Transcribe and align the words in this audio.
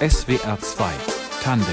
SWR 0.00 0.58
2 0.58 0.84
Tandem 1.42 1.66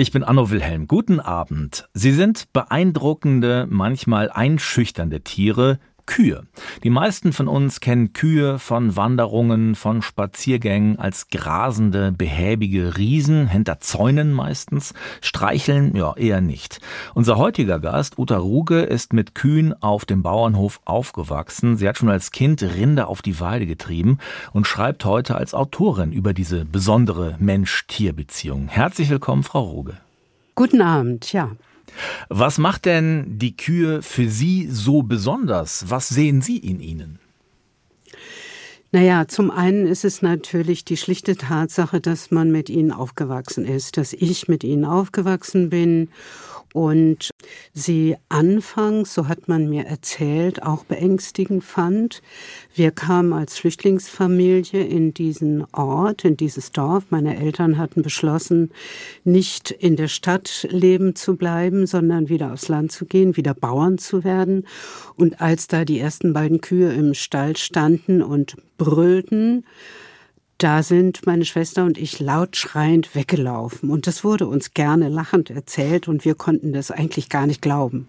ich 0.00 0.12
bin 0.12 0.22
Anno 0.22 0.48
Wilhelm. 0.50 0.86
Guten 0.86 1.18
Abend. 1.18 1.88
Sie 1.92 2.12
sind 2.12 2.52
beeindruckende, 2.52 3.66
manchmal 3.68 4.30
einschüchternde 4.30 5.22
Tiere, 5.22 5.80
Kühe. 6.08 6.42
Die 6.82 6.90
meisten 6.90 7.32
von 7.32 7.46
uns 7.48 7.80
kennen 7.80 8.14
Kühe 8.14 8.58
von 8.58 8.96
Wanderungen, 8.96 9.74
von 9.74 10.00
Spaziergängen 10.02 10.98
als 10.98 11.28
grasende, 11.28 12.12
behäbige 12.12 12.96
Riesen, 12.96 13.46
hinter 13.46 13.78
Zäunen 13.78 14.32
meistens, 14.32 14.94
streicheln 15.20 15.94
ja 15.94 16.16
eher 16.16 16.40
nicht. 16.40 16.80
Unser 17.14 17.36
heutiger 17.36 17.78
Gast, 17.78 18.18
Uta 18.18 18.38
Ruge, 18.38 18.80
ist 18.80 19.12
mit 19.12 19.34
Kühen 19.34 19.80
auf 19.82 20.06
dem 20.06 20.22
Bauernhof 20.22 20.80
aufgewachsen. 20.86 21.76
Sie 21.76 21.86
hat 21.86 21.98
schon 21.98 22.08
als 22.08 22.30
Kind 22.32 22.62
Rinder 22.62 23.08
auf 23.08 23.20
die 23.20 23.38
Weide 23.38 23.66
getrieben 23.66 24.18
und 24.52 24.66
schreibt 24.66 25.04
heute 25.04 25.36
als 25.36 25.52
Autorin 25.52 26.10
über 26.10 26.32
diese 26.32 26.64
besondere 26.64 27.36
Mensch-Tier-Beziehung. 27.38 28.68
Herzlich 28.68 29.10
willkommen, 29.10 29.42
Frau 29.42 29.62
Ruge. 29.62 29.98
Guten 30.54 30.80
Abend, 30.80 31.32
ja. 31.34 31.50
Was 32.28 32.58
macht 32.58 32.84
denn 32.84 33.38
die 33.38 33.56
Kühe 33.56 34.02
für 34.02 34.28
Sie 34.28 34.68
so 34.70 35.02
besonders? 35.02 35.86
Was 35.88 36.08
sehen 36.08 36.42
Sie 36.42 36.58
in 36.58 36.80
ihnen? 36.80 37.18
Naja, 38.90 39.28
zum 39.28 39.50
einen 39.50 39.86
ist 39.86 40.06
es 40.06 40.22
natürlich 40.22 40.82
die 40.84 40.96
schlichte 40.96 41.36
Tatsache, 41.36 42.00
dass 42.00 42.30
man 42.30 42.50
mit 42.50 42.70
ihnen 42.70 42.90
aufgewachsen 42.90 43.66
ist, 43.66 43.98
dass 43.98 44.14
ich 44.14 44.48
mit 44.48 44.64
ihnen 44.64 44.86
aufgewachsen 44.86 45.68
bin 45.68 46.08
und 46.74 47.30
sie 47.72 48.16
anfangs, 48.28 49.14
so 49.14 49.28
hat 49.28 49.48
man 49.48 49.68
mir 49.68 49.86
erzählt, 49.86 50.62
auch 50.62 50.84
beängstigend 50.84 51.64
fand. 51.64 52.22
Wir 52.74 52.90
kamen 52.90 53.32
als 53.32 53.58
Flüchtlingsfamilie 53.58 54.84
in 54.84 55.14
diesen 55.14 55.64
Ort, 55.72 56.24
in 56.24 56.36
dieses 56.36 56.72
Dorf. 56.72 57.04
Meine 57.10 57.38
Eltern 57.38 57.78
hatten 57.78 58.02
beschlossen, 58.02 58.70
nicht 59.24 59.70
in 59.70 59.96
der 59.96 60.08
Stadt 60.08 60.66
leben 60.70 61.14
zu 61.14 61.36
bleiben, 61.36 61.86
sondern 61.86 62.28
wieder 62.28 62.52
aufs 62.52 62.68
Land 62.68 62.92
zu 62.92 63.06
gehen, 63.06 63.36
wieder 63.36 63.54
Bauern 63.54 63.98
zu 63.98 64.24
werden. 64.24 64.66
Und 65.16 65.40
als 65.40 65.68
da 65.68 65.84
die 65.84 65.98
ersten 65.98 66.32
beiden 66.32 66.60
Kühe 66.60 66.92
im 66.92 67.14
Stall 67.14 67.56
standen 67.56 68.22
und 68.22 68.56
brüllten, 68.76 69.64
da 70.58 70.82
sind 70.82 71.24
meine 71.24 71.44
Schwester 71.44 71.84
und 71.84 71.96
ich 71.98 72.18
laut 72.18 72.56
schreiend 72.56 73.14
weggelaufen. 73.14 73.90
Und 73.90 74.08
das 74.08 74.24
wurde 74.24 74.48
uns 74.48 74.74
gerne 74.74 75.08
lachend 75.08 75.50
erzählt 75.50 76.08
und 76.08 76.24
wir 76.24 76.34
konnten 76.34 76.72
das 76.72 76.90
eigentlich 76.90 77.28
gar 77.28 77.46
nicht 77.46 77.62
glauben, 77.62 78.08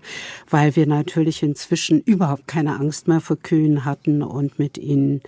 weil 0.50 0.76
wir 0.76 0.88
natürlich 0.88 1.44
inzwischen 1.44 2.02
überhaupt 2.02 2.48
keine 2.48 2.80
Angst 2.80 3.08
mehr 3.08 3.22
vor 3.22 3.38
Kühen 3.38 3.86
hatten 3.86 4.24
und 4.24 4.58
mit 4.58 4.80
ihnen 4.80 5.22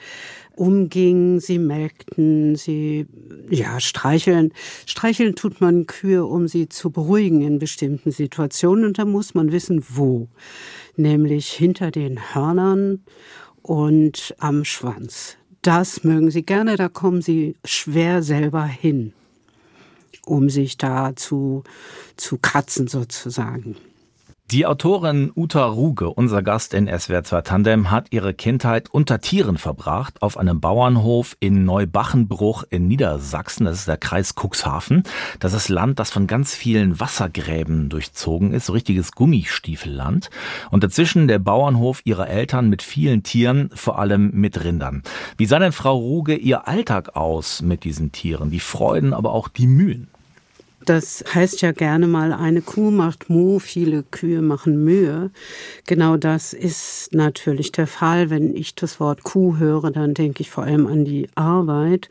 umgingen, 0.55 1.39
sie 1.39 1.59
melkten, 1.59 2.55
sie, 2.55 3.05
ja, 3.52 3.80
streicheln. 3.80 4.52
Streicheln 4.88 5.36
tut 5.36 5.61
man 5.61 5.86
Kühe, 5.86 6.25
um 6.25 6.47
sie 6.47 6.69
zu 6.69 6.89
beruhigen 6.89 7.42
in 7.42 7.59
bestimmten 7.59 8.09
Situationen 8.09 8.83
und 8.83 8.97
da 8.97 9.05
muss 9.05 9.36
man 9.36 9.52
wissen, 9.52 9.83
wo. 9.89 10.27
Nämlich 10.95 11.52
hinter 11.52 11.92
den 11.92 12.33
Hörnern 12.33 13.03
und 13.61 14.36
am 14.39 14.66
Schwanz. 14.66 15.38
Das 15.62 16.04
mögen 16.04 16.31
Sie 16.31 16.44
gerne, 16.44 16.76
da 16.76 16.90
kommen 16.90 17.22
Sie 17.22 17.56
schwer 17.64 18.23
selber 18.23 18.66
hin, 18.66 19.14
um 20.26 20.50
sich 20.50 20.78
da 20.78 21.16
zu, 21.16 21.64
zu 22.17 22.40
kratzen 22.40 22.88
sozusagen. 22.88 23.76
Die 24.52 24.66
Autorin 24.66 25.31
Uta 25.33 25.63
Ruge, 25.63 26.09
unser 26.09 26.44
Gast 26.44 26.73
in 26.73 26.88
SWR 26.88 27.23
2 27.23 27.41
Tandem, 27.41 27.89
hat 27.89 28.07
ihre 28.09 28.33
Kindheit 28.33 28.89
unter 28.89 29.21
Tieren 29.21 29.58
verbracht, 29.58 30.21
auf 30.21 30.35
einem 30.35 30.59
Bauernhof 30.59 31.38
in 31.39 31.63
Neubachenbruch 31.63 32.66
in 32.69 32.85
Niedersachsen. 32.89 33.63
Das 33.63 33.80
ist 33.80 33.88
der 33.88 33.95
Kreis 33.95 34.35
Cuxhaven. 34.35 35.03
Das 35.39 35.53
ist 35.53 35.69
Land, 35.69 35.99
das 35.99 36.11
von 36.11 36.27
ganz 36.27 36.53
vielen 36.53 36.99
Wassergräben 36.99 37.88
durchzogen 37.88 38.52
ist, 38.52 38.66
so 38.66 38.73
richtiges 38.73 39.13
Gummistiefelland. 39.13 40.30
Und 40.70 40.83
dazwischen 40.83 41.30
der 41.30 41.39
Bauernhof 41.39 42.02
ihrer 42.03 42.27
Eltern 42.27 42.67
mit 42.67 42.81
vielen 42.81 43.23
Tieren, 43.23 43.70
vor 43.73 43.99
allem 43.99 44.31
mit 44.33 44.61
Rindern. 44.61 45.02
Wie 45.37 45.45
sah 45.45 45.59
denn 45.59 45.71
Frau 45.71 45.97
Ruge 45.97 46.36
ihr 46.36 46.67
Alltag 46.67 47.15
aus 47.15 47.61
mit 47.61 47.86
diesen 47.86 48.11
Tieren? 48.11 48.52
Die 48.52 48.59
Freuden, 48.59 49.14
aber 49.14 49.31
auch 49.31 49.47
die 49.47 49.67
Mühen? 49.67 50.11
Das 50.86 51.23
heißt 51.31 51.61
ja 51.61 51.73
gerne 51.73 52.08
mal, 52.08 52.33
eine 52.33 52.61
Kuh 52.61 52.89
macht 52.89 53.30
Mu, 53.30 53.59
viele 53.59 54.03
Kühe 54.03 54.42
machen 54.42 54.83
Mühe. 54.83 55.30
Genau 55.86 56.17
das 56.17 56.53
ist 56.53 57.09
natürlich 57.11 57.71
der 57.71 57.86
Fall. 57.86 58.31
Wenn 58.31 58.55
ich 58.55 58.73
das 58.73 58.99
Wort 58.99 59.23
Kuh 59.23 59.58
höre, 59.58 59.91
dann 59.91 60.15
denke 60.15 60.41
ich 60.41 60.49
vor 60.49 60.64
allem 60.64 60.87
an 60.87 61.05
die 61.05 61.30
Arbeit. 61.36 62.09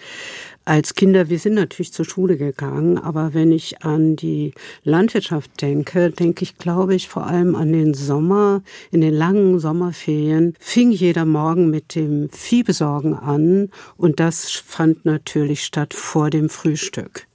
Als 0.65 0.95
Kinder, 0.95 1.29
wir 1.29 1.41
sind 1.41 1.55
natürlich 1.55 1.93
zur 1.93 2.05
Schule 2.05 2.37
gegangen, 2.37 2.97
aber 2.97 3.35
wenn 3.35 3.51
ich 3.51 3.83
an 3.83 4.15
die 4.15 4.53
Landwirtschaft 4.85 5.61
denke, 5.63 6.11
denke 6.11 6.45
ich, 6.45 6.57
glaube 6.59 6.95
ich, 6.95 7.09
vor 7.09 7.27
allem 7.27 7.57
an 7.57 7.73
den 7.73 7.93
Sommer. 7.93 8.63
In 8.93 9.01
den 9.01 9.15
langen 9.15 9.59
Sommerferien 9.59 10.55
fing 10.61 10.93
jeder 10.93 11.25
Morgen 11.25 11.71
mit 11.71 11.97
dem 11.97 12.31
Viehbesorgen 12.31 13.15
an 13.15 13.71
und 13.97 14.21
das 14.21 14.51
fand 14.51 15.05
natürlich 15.05 15.65
statt 15.65 15.93
vor 15.93 16.31
dem 16.31 16.49
Frühstück. 16.49 17.27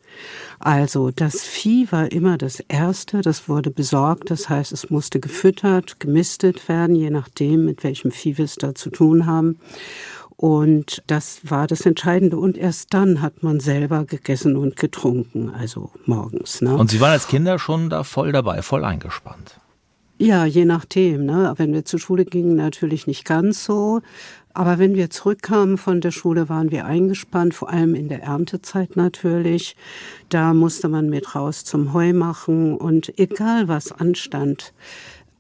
Also 0.60 1.12
das 1.12 1.44
Vieh 1.44 1.92
war 1.92 2.12
immer 2.12 2.38
das 2.38 2.60
Erste, 2.68 3.22
das 3.22 3.50
wurde 3.50 3.72
besorgt, 3.72 4.32
das 4.32 4.50
heißt, 4.50 4.72
es 4.72 4.90
musste 4.90 5.20
gefüttert, 5.20 6.00
gemistet 6.00 6.68
werden, 6.68 6.96
je 6.96 7.10
nachdem, 7.10 7.66
mit 7.66 7.84
welchem 7.84 8.12
Vieh 8.12 8.38
wir 8.38 8.46
es 8.46 8.56
da 8.56 8.74
zu 8.74 8.90
tun 8.90 9.26
haben. 9.26 9.60
Und 10.38 11.02
das 11.08 11.40
war 11.44 11.66
das 11.66 11.86
Entscheidende. 11.86 12.38
Und 12.38 12.58
erst 12.58 12.94
dann 12.94 13.22
hat 13.22 13.42
man 13.42 13.60
selber 13.60 14.06
gegessen 14.06 14.58
und 14.58 14.76
getrunken, 14.76 15.50
also 15.50 15.92
morgens. 16.06 16.62
Ne? 16.62 16.76
Und 16.76 16.92
Sie 16.92 17.00
waren 17.00 17.12
als 17.12 17.28
Kinder 17.28 17.58
schon 17.58 17.90
da 17.90 18.04
voll 18.04 18.32
dabei, 18.32 18.62
voll 18.62 18.84
eingespannt. 18.84 19.60
Ja, 20.18 20.46
je 20.46 20.66
nachdem. 20.66 21.26
Ne? 21.26 21.54
Wenn 21.58 21.74
wir 21.74 21.86
zur 21.86 22.00
Schule 22.00 22.26
gingen, 22.26 22.56
natürlich 22.56 23.08
nicht 23.08 23.26
ganz 23.26 23.64
so. 23.64 24.02
Aber 24.56 24.80
wenn 24.80 24.96
wir 24.96 25.10
zurückkamen 25.10 25.78
von 25.78 26.00
der 26.00 26.12
Schule, 26.12 26.48
waren 26.48 26.72
wir 26.72 26.86
eingespannt, 26.86 27.54
vor 27.54 27.70
allem 27.70 27.94
in 27.94 28.08
der 28.08 28.24
Erntezeit 28.24 28.96
natürlich. 28.96 29.76
Da 30.30 30.54
musste 30.54 30.88
man 30.88 31.10
mit 31.10 31.36
raus 31.36 31.66
zum 31.66 31.92
Heu 31.92 32.14
machen 32.14 32.78
und 32.78 33.20
egal 33.20 33.68
was 33.68 33.92
anstand, 33.92 34.74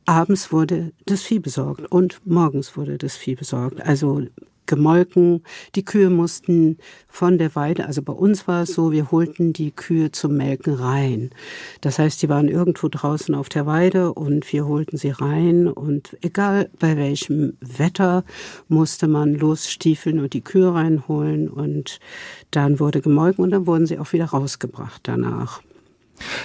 abends 0.05 0.51
wurde 0.51 0.91
das 1.05 1.21
Vieh 1.23 1.39
besorgt 1.39 1.91
und 1.91 2.21
morgens 2.25 2.77
wurde 2.77 2.97
das 2.97 3.15
Vieh 3.15 3.35
besorgt. 3.35 3.81
Also 3.81 4.23
gemolken. 4.65 5.43
Die 5.75 5.85
Kühe 5.85 6.09
mussten 6.09 6.77
von 7.07 7.37
der 7.37 7.55
Weide, 7.55 7.85
also 7.85 8.01
bei 8.01 8.13
uns 8.13 8.47
war 8.47 8.63
es 8.63 8.73
so, 8.73 8.91
wir 8.91 9.11
holten 9.11 9.53
die 9.53 9.71
Kühe 9.71 10.11
zum 10.11 10.37
Melken 10.37 10.73
rein. 10.73 11.29
Das 11.81 11.99
heißt, 11.99 12.21
die 12.21 12.29
waren 12.29 12.47
irgendwo 12.47 12.87
draußen 12.87 13.35
auf 13.35 13.49
der 13.49 13.65
Weide 13.65 14.13
und 14.13 14.51
wir 14.51 14.67
holten 14.67 14.97
sie 14.97 15.11
rein 15.11 15.67
und 15.67 16.17
egal 16.21 16.69
bei 16.79 16.97
welchem 16.97 17.57
Wetter 17.61 18.23
musste 18.67 19.07
man 19.07 19.33
losstiefeln 19.33 20.19
und 20.19 20.33
die 20.33 20.41
Kühe 20.41 20.73
reinholen 20.73 21.49
und 21.49 21.99
dann 22.51 22.79
wurde 22.79 23.01
gemolken 23.01 23.43
und 23.43 23.51
dann 23.51 23.67
wurden 23.67 23.85
sie 23.85 23.99
auch 23.99 24.13
wieder 24.13 24.25
rausgebracht 24.25 25.01
danach. 25.03 25.61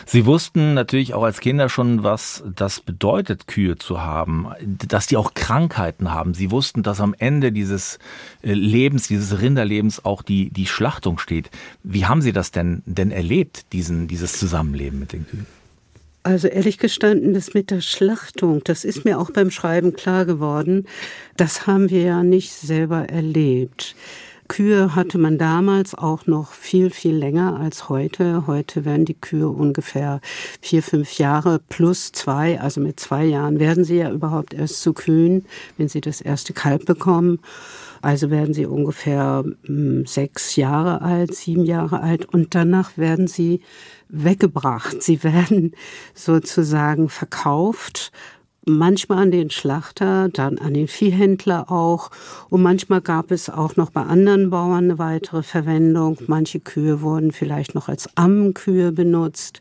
Sie 0.06 0.26
wussten 0.26 0.74
natürlich 0.74 1.14
auch 1.14 1.22
als 1.22 1.40
Kinder 1.40 1.68
schon, 1.68 2.02
was 2.02 2.42
das 2.54 2.80
bedeutet, 2.80 3.46
Kühe 3.46 3.78
zu 3.78 4.00
haben, 4.00 4.48
dass 4.60 5.06
die 5.06 5.16
auch 5.16 5.34
Krankheiten 5.34 6.12
haben. 6.12 6.34
Sie 6.34 6.50
wussten, 6.50 6.82
dass 6.82 7.00
am 7.00 7.14
Ende 7.18 7.52
dieses 7.52 7.98
äh, 8.42 8.52
Lebens, 8.52 9.08
dieses 9.08 9.40
Rinderlebens 9.40 10.04
auch 10.04 10.22
die, 10.22 10.50
die 10.50 10.66
Schlachtung 10.66 11.18
steht. 11.18 11.50
Wie 11.82 12.06
haben 12.06 12.22
Sie 12.22 12.32
das 12.32 12.50
denn, 12.50 12.82
denn 12.86 13.10
erlebt, 13.10 13.72
diesen, 13.72 14.08
dieses 14.08 14.38
Zusammenleben 14.38 14.98
mit 14.98 15.12
den 15.12 15.26
Kühen? 15.26 15.46
Also 16.22 16.48
ehrlich 16.48 16.76
gestanden, 16.76 17.32
das 17.32 17.54
mit 17.54 17.70
der 17.70 17.80
Schlachtung, 17.80 18.62
das 18.64 18.84
ist 18.84 19.06
mir 19.06 19.18
auch 19.18 19.30
beim 19.30 19.50
Schreiben 19.50 19.94
klar 19.94 20.26
geworden. 20.26 20.86
Das 21.36 21.66
haben 21.66 21.88
wir 21.88 22.02
ja 22.02 22.22
nicht 22.22 22.52
selber 22.52 23.08
erlebt. 23.08 23.94
Kühe 24.50 24.96
hatte 24.96 25.16
man 25.16 25.38
damals 25.38 25.94
auch 25.94 26.26
noch 26.26 26.50
viel, 26.50 26.90
viel 26.90 27.14
länger 27.14 27.60
als 27.60 27.88
heute. 27.88 28.48
Heute 28.48 28.84
werden 28.84 29.04
die 29.04 29.14
Kühe 29.14 29.48
ungefähr 29.48 30.20
vier, 30.60 30.82
fünf 30.82 31.18
Jahre 31.18 31.60
plus 31.68 32.10
zwei, 32.10 32.60
also 32.60 32.80
mit 32.80 32.98
zwei 32.98 33.24
Jahren 33.24 33.60
werden 33.60 33.84
sie 33.84 33.98
ja 33.98 34.10
überhaupt 34.10 34.52
erst 34.52 34.82
zu 34.82 34.92
Kühen, 34.92 35.46
wenn 35.78 35.88
sie 35.88 36.00
das 36.00 36.20
erste 36.20 36.52
Kalb 36.52 36.84
bekommen. 36.84 37.38
Also 38.02 38.30
werden 38.30 38.52
sie 38.52 38.66
ungefähr 38.66 39.44
hm, 39.66 40.04
sechs 40.06 40.56
Jahre 40.56 41.00
alt, 41.00 41.32
sieben 41.32 41.64
Jahre 41.64 42.00
alt 42.00 42.24
und 42.24 42.56
danach 42.56 42.98
werden 42.98 43.28
sie 43.28 43.60
weggebracht. 44.08 45.00
Sie 45.00 45.22
werden 45.22 45.76
sozusagen 46.12 47.08
verkauft 47.08 48.10
manchmal 48.78 49.18
an 49.18 49.30
den 49.30 49.50
Schlachter, 49.50 50.28
dann 50.28 50.58
an 50.58 50.74
den 50.74 50.88
Viehhändler 50.88 51.70
auch. 51.70 52.10
Und 52.48 52.62
manchmal 52.62 53.00
gab 53.00 53.30
es 53.30 53.50
auch 53.50 53.76
noch 53.76 53.90
bei 53.90 54.02
anderen 54.02 54.50
Bauern 54.50 54.84
eine 54.84 54.98
weitere 54.98 55.42
Verwendung. 55.42 56.18
Manche 56.26 56.60
Kühe 56.60 57.00
wurden 57.02 57.32
vielleicht 57.32 57.74
noch 57.74 57.88
als 57.88 58.08
Ammenkühe 58.16 58.92
benutzt. 58.92 59.60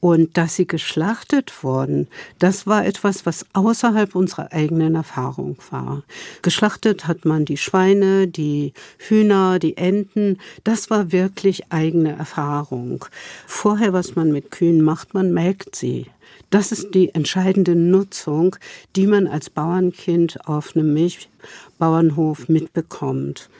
Und 0.00 0.38
dass 0.38 0.56
sie 0.56 0.66
geschlachtet 0.66 1.62
wurden, 1.62 2.08
das 2.38 2.66
war 2.66 2.86
etwas, 2.86 3.26
was 3.26 3.44
außerhalb 3.52 4.14
unserer 4.14 4.50
eigenen 4.50 4.94
Erfahrung 4.94 5.58
war. 5.70 6.02
Geschlachtet 6.40 7.06
hat 7.06 7.26
man 7.26 7.44
die 7.44 7.58
Schweine, 7.58 8.26
die 8.26 8.72
Hühner, 8.96 9.58
die 9.58 9.76
Enten. 9.76 10.38
Das 10.64 10.88
war 10.88 11.12
wirklich 11.12 11.70
eigene 11.70 12.16
Erfahrung. 12.16 13.04
Vorher, 13.46 13.92
was 13.92 14.16
man 14.16 14.32
mit 14.32 14.50
Kühen 14.50 14.80
macht, 14.80 15.12
man 15.12 15.32
melkt 15.32 15.76
sie. 15.76 16.06
Das 16.48 16.72
ist 16.72 16.94
die 16.94 17.14
entscheidende 17.14 17.76
Nutzung, 17.76 18.56
die 18.96 19.06
man 19.06 19.26
als 19.26 19.50
Bauernkind 19.50 20.48
auf 20.48 20.74
einem 20.74 20.94
Milchbauernhof 20.94 22.48
mitbekommt. 22.48 23.50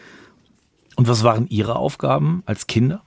Und 0.96 1.06
was 1.06 1.22
waren 1.22 1.46
Ihre 1.48 1.76
Aufgaben 1.76 2.42
als 2.46 2.66
Kinder? 2.66 3.02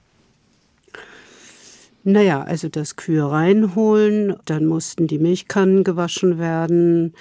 Naja, 2.06 2.42
also 2.42 2.68
das 2.68 2.96
Kühe 2.96 3.30
reinholen, 3.30 4.36
dann 4.44 4.66
mussten 4.66 5.06
die 5.06 5.18
Milchkannen 5.18 5.84
gewaschen 5.84 6.38
werden, 6.38 7.14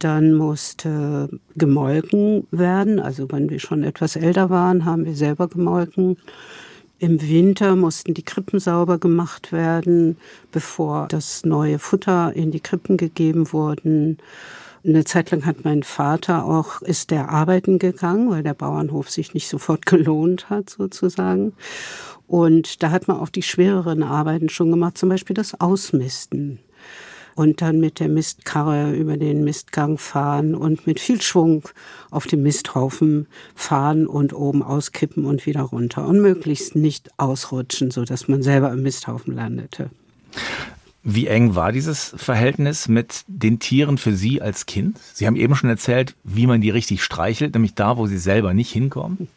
dann 0.00 0.34
musste 0.34 1.28
gemolken 1.54 2.44
werden. 2.50 2.98
Also 2.98 3.30
wenn 3.30 3.48
wir 3.48 3.60
schon 3.60 3.84
etwas 3.84 4.16
älter 4.16 4.50
waren, 4.50 4.84
haben 4.84 5.04
wir 5.04 5.14
selber 5.14 5.46
gemolken. 5.46 6.16
Im 6.98 7.22
Winter 7.22 7.76
mussten 7.76 8.12
die 8.12 8.24
Krippen 8.24 8.58
sauber 8.58 8.98
gemacht 8.98 9.52
werden, 9.52 10.16
bevor 10.50 11.06
das 11.08 11.44
neue 11.44 11.78
Futter 11.78 12.32
in 12.34 12.50
die 12.50 12.60
Krippen 12.60 12.96
gegeben 12.96 13.52
wurden. 13.52 14.18
Eine 14.84 15.04
Zeit 15.04 15.30
lang 15.30 15.46
hat 15.46 15.64
mein 15.64 15.82
Vater 15.82 16.44
auch, 16.44 16.82
ist 16.82 17.10
der 17.10 17.30
arbeiten 17.30 17.78
gegangen, 17.78 18.30
weil 18.30 18.42
der 18.42 18.54
Bauernhof 18.54 19.10
sich 19.10 19.32
nicht 19.32 19.48
sofort 19.48 19.86
gelohnt 19.86 20.50
hat, 20.50 20.70
sozusagen. 20.70 21.52
Und 22.26 22.82
da 22.82 22.90
hat 22.90 23.08
man 23.08 23.18
auch 23.18 23.28
die 23.28 23.42
schwereren 23.42 24.02
Arbeiten 24.02 24.48
schon 24.48 24.70
gemacht, 24.70 24.98
zum 24.98 25.08
Beispiel 25.08 25.34
das 25.34 25.60
Ausmisten. 25.60 26.58
Und 27.36 27.62
dann 27.62 27.80
mit 27.80 27.98
der 27.98 28.08
Mistkarre 28.08 28.94
über 28.94 29.16
den 29.16 29.42
Mistgang 29.42 29.98
fahren 29.98 30.54
und 30.54 30.86
mit 30.86 31.00
viel 31.00 31.20
Schwung 31.20 31.64
auf 32.12 32.28
dem 32.28 32.44
Misthaufen 32.44 33.26
fahren 33.56 34.06
und 34.06 34.32
oben 34.32 34.62
auskippen 34.62 35.24
und 35.24 35.44
wieder 35.44 35.62
runter. 35.62 36.06
Und 36.06 36.20
möglichst 36.20 36.76
nicht 36.76 37.10
ausrutschen, 37.18 37.90
so 37.90 38.04
dass 38.04 38.28
man 38.28 38.42
selber 38.42 38.72
im 38.72 38.82
Misthaufen 38.82 39.34
landete. 39.34 39.90
Wie 41.06 41.26
eng 41.26 41.54
war 41.54 41.70
dieses 41.70 42.14
Verhältnis 42.16 42.88
mit 42.88 43.24
den 43.26 43.58
Tieren 43.58 43.98
für 43.98 44.14
Sie 44.14 44.40
als 44.40 44.64
Kind? 44.64 44.98
Sie 45.12 45.26
haben 45.26 45.36
eben 45.36 45.54
schon 45.54 45.68
erzählt, 45.68 46.14
wie 46.24 46.46
man 46.46 46.62
die 46.62 46.70
richtig 46.70 47.02
streichelt, 47.02 47.52
nämlich 47.52 47.74
da, 47.74 47.98
wo 47.98 48.06
sie 48.06 48.16
selber 48.16 48.54
nicht 48.54 48.70
hinkommen. 48.72 49.28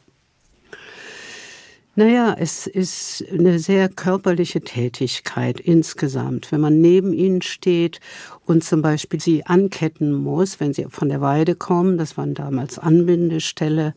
Naja, 1.99 2.35
es 2.37 2.67
ist 2.67 3.25
eine 3.31 3.57
sehr 3.57 3.89
körperliche 3.89 4.61
Tätigkeit 4.61 5.59
insgesamt. 5.59 6.51
Wenn 6.51 6.61
man 6.61 6.79
neben 6.79 7.11
ihnen 7.11 7.41
steht 7.41 8.01
und 8.47 8.63
zum 8.63 8.81
Beispiel 8.81 9.19
sie 9.19 9.45
anketten 9.45 10.13
muss, 10.13 10.61
wenn 10.61 10.73
sie 10.73 10.85
von 10.89 11.09
der 11.09 11.19
Weide 11.19 11.53
kommen, 11.53 11.97
das 11.97 12.15
waren 12.17 12.33
damals 12.33 12.79
Anbindestelle, 12.79 13.93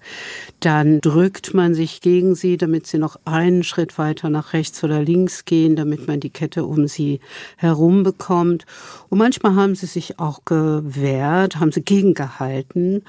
dann 0.58 1.00
drückt 1.00 1.55
man 1.55 1.73
sich 1.75 2.00
gegen 2.00 2.35
sie, 2.35 2.56
damit 2.56 2.88
sie 2.88 2.99
noch 2.99 3.17
einen 3.25 3.62
Schritt 3.62 3.97
weiter 3.97 4.29
nach 4.29 4.52
rechts 4.52 4.82
oder 4.82 5.02
links 5.02 5.44
gehen, 5.44 5.76
damit 5.76 6.08
man 6.08 6.19
die 6.19 6.31
Kette 6.31 6.64
um 6.64 6.88
sie 6.88 7.20
herum 7.56 8.02
bekommt. 8.02 8.67
Und 9.08 9.19
manchmal 9.19 9.55
haben 9.55 9.76
sie 9.76 9.87
sich 9.87 10.19
auch 10.19 10.44
gewehrt, 10.44 11.61
haben 11.61 11.70
sie 11.70 11.82
gegengehalten 11.82 13.02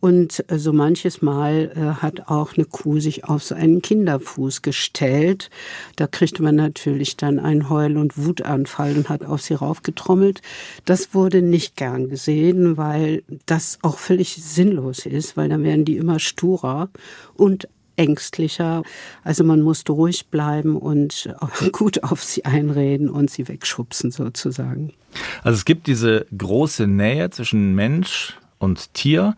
und 0.00 0.44
so 0.48 0.72
manches 0.72 1.22
Mal 1.22 1.72
äh, 1.74 2.02
hat 2.02 2.28
auch 2.28 2.56
eine 2.56 2.64
Kuh 2.64 3.00
sich 3.00 3.24
auf 3.24 3.42
so 3.42 3.54
einen 3.54 3.82
Kinderfuß 3.82 4.62
gestellt. 4.62 5.50
Da 5.96 6.06
kriegte 6.06 6.42
man 6.42 6.56
natürlich 6.56 7.16
dann 7.16 7.38
einen 7.38 7.68
Heul- 7.68 7.96
und 7.96 8.16
Wutanfall 8.16 8.96
und 8.96 9.08
hat 9.08 9.24
auf 9.24 9.42
sie 9.42 9.54
raufgetrommelt. 9.54 10.40
Das 10.88 11.12
wurde 11.12 11.42
nicht 11.42 11.76
gern 11.76 12.08
gesehen, 12.08 12.78
weil 12.78 13.22
das 13.44 13.78
auch 13.82 13.98
völlig 13.98 14.42
sinnlos 14.42 15.04
ist, 15.04 15.36
weil 15.36 15.50
dann 15.50 15.62
werden 15.62 15.84
die 15.84 15.98
immer 15.98 16.18
sturer 16.18 16.88
und 17.34 17.68
ängstlicher. 17.96 18.82
Also 19.22 19.44
man 19.44 19.60
musste 19.60 19.92
ruhig 19.92 20.28
bleiben 20.28 20.78
und 20.78 21.28
gut 21.72 22.04
auf 22.04 22.24
sie 22.24 22.46
einreden 22.46 23.10
und 23.10 23.28
sie 23.28 23.48
wegschubsen 23.48 24.12
sozusagen. 24.12 24.94
Also 25.42 25.56
es 25.56 25.66
gibt 25.66 25.88
diese 25.88 26.24
große 26.34 26.86
Nähe 26.86 27.28
zwischen 27.28 27.74
Mensch 27.74 28.38
und 28.58 28.94
Tier 28.94 29.36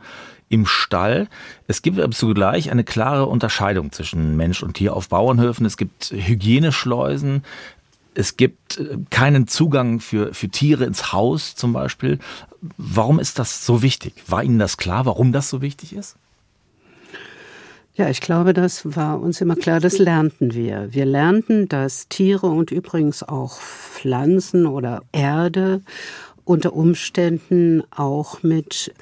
im 0.50 0.66
Stall. 0.66 1.26
Es 1.66 1.82
gibt 1.82 1.98
aber 1.98 2.12
zugleich 2.12 2.70
eine 2.70 2.84
klare 2.84 3.26
Unterscheidung 3.26 3.90
zwischen 3.90 4.36
Mensch 4.36 4.62
und 4.62 4.74
Tier 4.74 4.94
auf 4.94 5.08
Bauernhöfen. 5.08 5.66
Es 5.66 5.76
gibt 5.76 6.12
Hygieneschleusen, 6.12 7.42
es 8.14 8.36
gibt 8.36 8.78
äh, 8.78 8.98
keinen 9.10 9.46
Zugang 9.46 10.00
für, 10.00 10.34
für 10.34 10.48
Tiere 10.48 10.84
ins 10.84 11.12
Haus 11.12 11.54
zum 11.54 11.72
Beispiel. 11.72 12.18
Warum 12.76 13.18
ist 13.18 13.38
das 13.38 13.64
so 13.64 13.82
wichtig? 13.82 14.14
War 14.26 14.44
Ihnen 14.44 14.58
das 14.58 14.76
klar, 14.76 15.06
warum 15.06 15.32
das 15.32 15.48
so 15.48 15.62
wichtig 15.62 15.94
ist? 15.94 16.16
Ja, 17.94 18.08
ich 18.08 18.20
glaube, 18.20 18.54
das 18.54 18.96
war 18.96 19.20
uns 19.20 19.40
immer 19.40 19.56
klar, 19.56 19.80
das 19.80 19.98
lernten 19.98 20.54
wir. 20.54 20.88
Wir 20.92 21.04
lernten, 21.04 21.68
dass 21.68 22.08
Tiere 22.08 22.46
und 22.46 22.70
übrigens 22.70 23.22
auch 23.22 23.60
Pflanzen 23.60 24.66
oder 24.66 25.02
Erde 25.12 25.82
unter 26.44 26.72
Umständen 26.72 27.82
auch 27.90 28.42
mit 28.42 28.94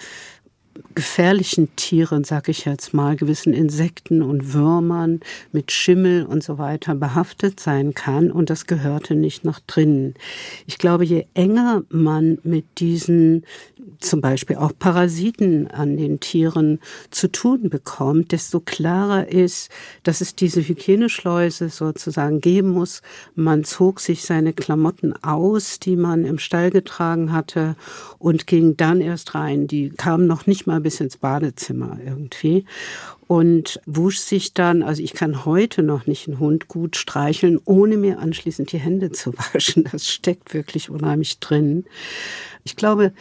gefährlichen 0.94 1.74
Tieren, 1.76 2.24
sag 2.24 2.48
ich 2.48 2.64
jetzt 2.64 2.94
mal, 2.94 3.16
gewissen 3.16 3.52
Insekten 3.52 4.22
und 4.22 4.52
Würmern 4.52 5.20
mit 5.52 5.72
Schimmel 5.72 6.24
und 6.26 6.42
so 6.42 6.58
weiter 6.58 6.94
behaftet 6.94 7.60
sein 7.60 7.94
kann 7.94 8.30
und 8.30 8.50
das 8.50 8.66
gehörte 8.66 9.14
nicht 9.14 9.44
nach 9.44 9.60
drinnen. 9.60 10.14
Ich 10.66 10.78
glaube, 10.78 11.04
je 11.04 11.26
enger 11.34 11.82
man 11.90 12.38
mit 12.42 12.64
diesen 12.78 13.44
zum 14.00 14.20
Beispiel 14.20 14.56
auch 14.56 14.72
Parasiten 14.78 15.66
an 15.68 15.96
den 15.96 16.20
Tieren 16.20 16.78
zu 17.10 17.30
tun 17.30 17.68
bekommt, 17.68 18.32
desto 18.32 18.60
klarer 18.60 19.28
ist, 19.28 19.70
dass 20.02 20.20
es 20.20 20.34
diese 20.34 20.60
Hygieneschleuse 20.60 21.68
sozusagen 21.68 22.40
geben 22.40 22.70
muss. 22.70 23.02
Man 23.34 23.64
zog 23.64 24.00
sich 24.00 24.22
seine 24.22 24.52
Klamotten 24.52 25.14
aus, 25.22 25.80
die 25.80 25.96
man 25.96 26.24
im 26.24 26.38
Stall 26.38 26.70
getragen 26.70 27.32
hatte 27.32 27.76
und 28.18 28.46
ging 28.46 28.76
dann 28.76 29.00
erst 29.00 29.34
rein. 29.34 29.66
Die 29.66 29.90
kamen 29.90 30.26
noch 30.26 30.46
nicht 30.46 30.66
mal 30.68 30.80
bis 30.80 31.00
ins 31.00 31.16
Badezimmer 31.16 31.98
irgendwie 32.04 32.64
und 33.26 33.80
wusch 33.84 34.18
sich 34.18 34.54
dann, 34.54 34.82
also 34.82 35.02
ich 35.02 35.12
kann 35.12 35.44
heute 35.44 35.82
noch 35.82 36.06
nicht 36.06 36.28
einen 36.28 36.38
Hund 36.38 36.68
gut 36.68 36.96
streicheln, 36.96 37.60
ohne 37.64 37.96
mir 37.96 38.20
anschließend 38.20 38.72
die 38.72 38.78
Hände 38.78 39.12
zu 39.12 39.32
waschen. 39.52 39.88
Das 39.92 40.08
steckt 40.08 40.54
wirklich 40.54 40.88
unheimlich 40.88 41.38
drin. 41.38 41.84
Ich 42.64 42.76
glaube, 42.76 43.12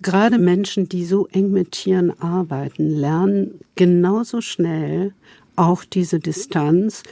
gerade 0.00 0.38
Menschen, 0.38 0.88
die 0.88 1.04
so 1.04 1.26
eng 1.26 1.50
mit 1.50 1.72
Tieren 1.72 2.18
arbeiten, 2.20 2.88
lernen 2.88 3.60
genauso 3.74 4.40
schnell 4.40 5.12
auch 5.56 5.84
diese 5.84 6.20
Distanz, 6.20 7.02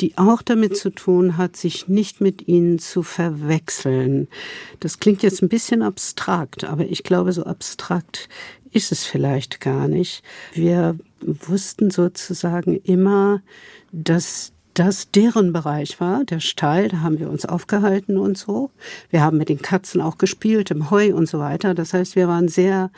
die 0.00 0.16
auch 0.16 0.42
damit 0.42 0.76
zu 0.76 0.90
tun 0.90 1.36
hat, 1.36 1.56
sich 1.56 1.88
nicht 1.88 2.20
mit 2.20 2.46
ihnen 2.46 2.78
zu 2.78 3.02
verwechseln. 3.02 4.28
Das 4.80 5.00
klingt 5.00 5.22
jetzt 5.22 5.42
ein 5.42 5.48
bisschen 5.48 5.82
abstrakt, 5.82 6.64
aber 6.64 6.86
ich 6.86 7.02
glaube, 7.02 7.32
so 7.32 7.44
abstrakt 7.44 8.28
ist 8.72 8.92
es 8.92 9.04
vielleicht 9.04 9.60
gar 9.60 9.88
nicht. 9.88 10.22
Wir 10.52 10.96
wussten 11.20 11.90
sozusagen 11.90 12.76
immer, 12.76 13.42
dass 13.92 14.52
das 14.74 15.10
deren 15.10 15.52
Bereich 15.52 16.00
war, 16.00 16.24
der 16.24 16.40
Stall, 16.40 16.88
da 16.88 17.00
haben 17.00 17.18
wir 17.18 17.28
uns 17.30 17.44
aufgehalten 17.44 18.16
und 18.16 18.38
so. 18.38 18.70
Wir 19.10 19.22
haben 19.22 19.36
mit 19.36 19.48
den 19.48 19.60
Katzen 19.60 20.00
auch 20.00 20.18
gespielt, 20.18 20.70
im 20.70 20.90
Heu 20.90 21.14
und 21.14 21.28
so 21.28 21.40
weiter. 21.40 21.74
Das 21.74 21.94
heißt, 21.94 22.14
wir 22.14 22.28
waren 22.28 22.48
sehr 22.48 22.90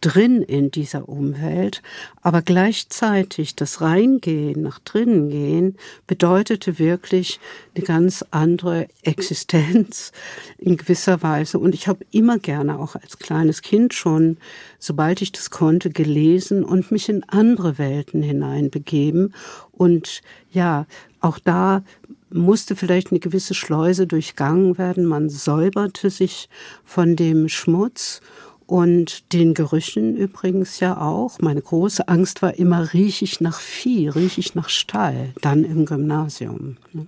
drin 0.00 0.42
in 0.42 0.70
dieser 0.70 1.08
Umwelt, 1.08 1.82
aber 2.22 2.42
gleichzeitig 2.42 3.56
das 3.56 3.80
Reingehen, 3.80 4.62
nach 4.62 4.78
drinnen 4.78 5.30
gehen, 5.30 5.76
bedeutete 6.06 6.78
wirklich 6.78 7.40
eine 7.74 7.84
ganz 7.84 8.24
andere 8.30 8.88
Existenz 9.02 10.12
in 10.58 10.76
gewisser 10.76 11.22
Weise. 11.22 11.58
Und 11.58 11.74
ich 11.74 11.88
habe 11.88 12.04
immer 12.10 12.38
gerne 12.38 12.78
auch 12.78 12.94
als 12.94 13.18
kleines 13.18 13.62
Kind 13.62 13.94
schon, 13.94 14.38
sobald 14.78 15.22
ich 15.22 15.32
das 15.32 15.50
konnte, 15.50 15.90
gelesen 15.90 16.64
und 16.64 16.90
mich 16.90 17.08
in 17.08 17.24
andere 17.24 17.78
Welten 17.78 18.22
hineinbegeben. 18.22 19.34
Und 19.72 20.22
ja, 20.50 20.86
auch 21.20 21.38
da 21.38 21.82
musste 22.30 22.76
vielleicht 22.76 23.10
eine 23.10 23.20
gewisse 23.20 23.54
Schleuse 23.54 24.06
durchgangen 24.06 24.78
werden. 24.78 25.06
Man 25.06 25.30
säuberte 25.30 26.10
sich 26.10 26.48
von 26.84 27.16
dem 27.16 27.48
Schmutz 27.48 28.20
und 28.68 29.32
den 29.32 29.54
Gerüchen 29.54 30.14
übrigens 30.14 30.78
ja 30.78 31.00
auch. 31.00 31.38
Meine 31.40 31.62
große 31.62 32.06
Angst 32.06 32.42
war 32.42 32.54
immer, 32.54 32.92
rieche 32.92 33.24
ich 33.24 33.40
nach 33.40 33.58
Vieh, 33.58 34.08
rieche 34.08 34.40
ich 34.40 34.54
nach 34.54 34.68
Stall, 34.68 35.30
dann 35.40 35.64
im 35.64 35.86
Gymnasium. 35.86 36.76
Ne? 36.92 37.06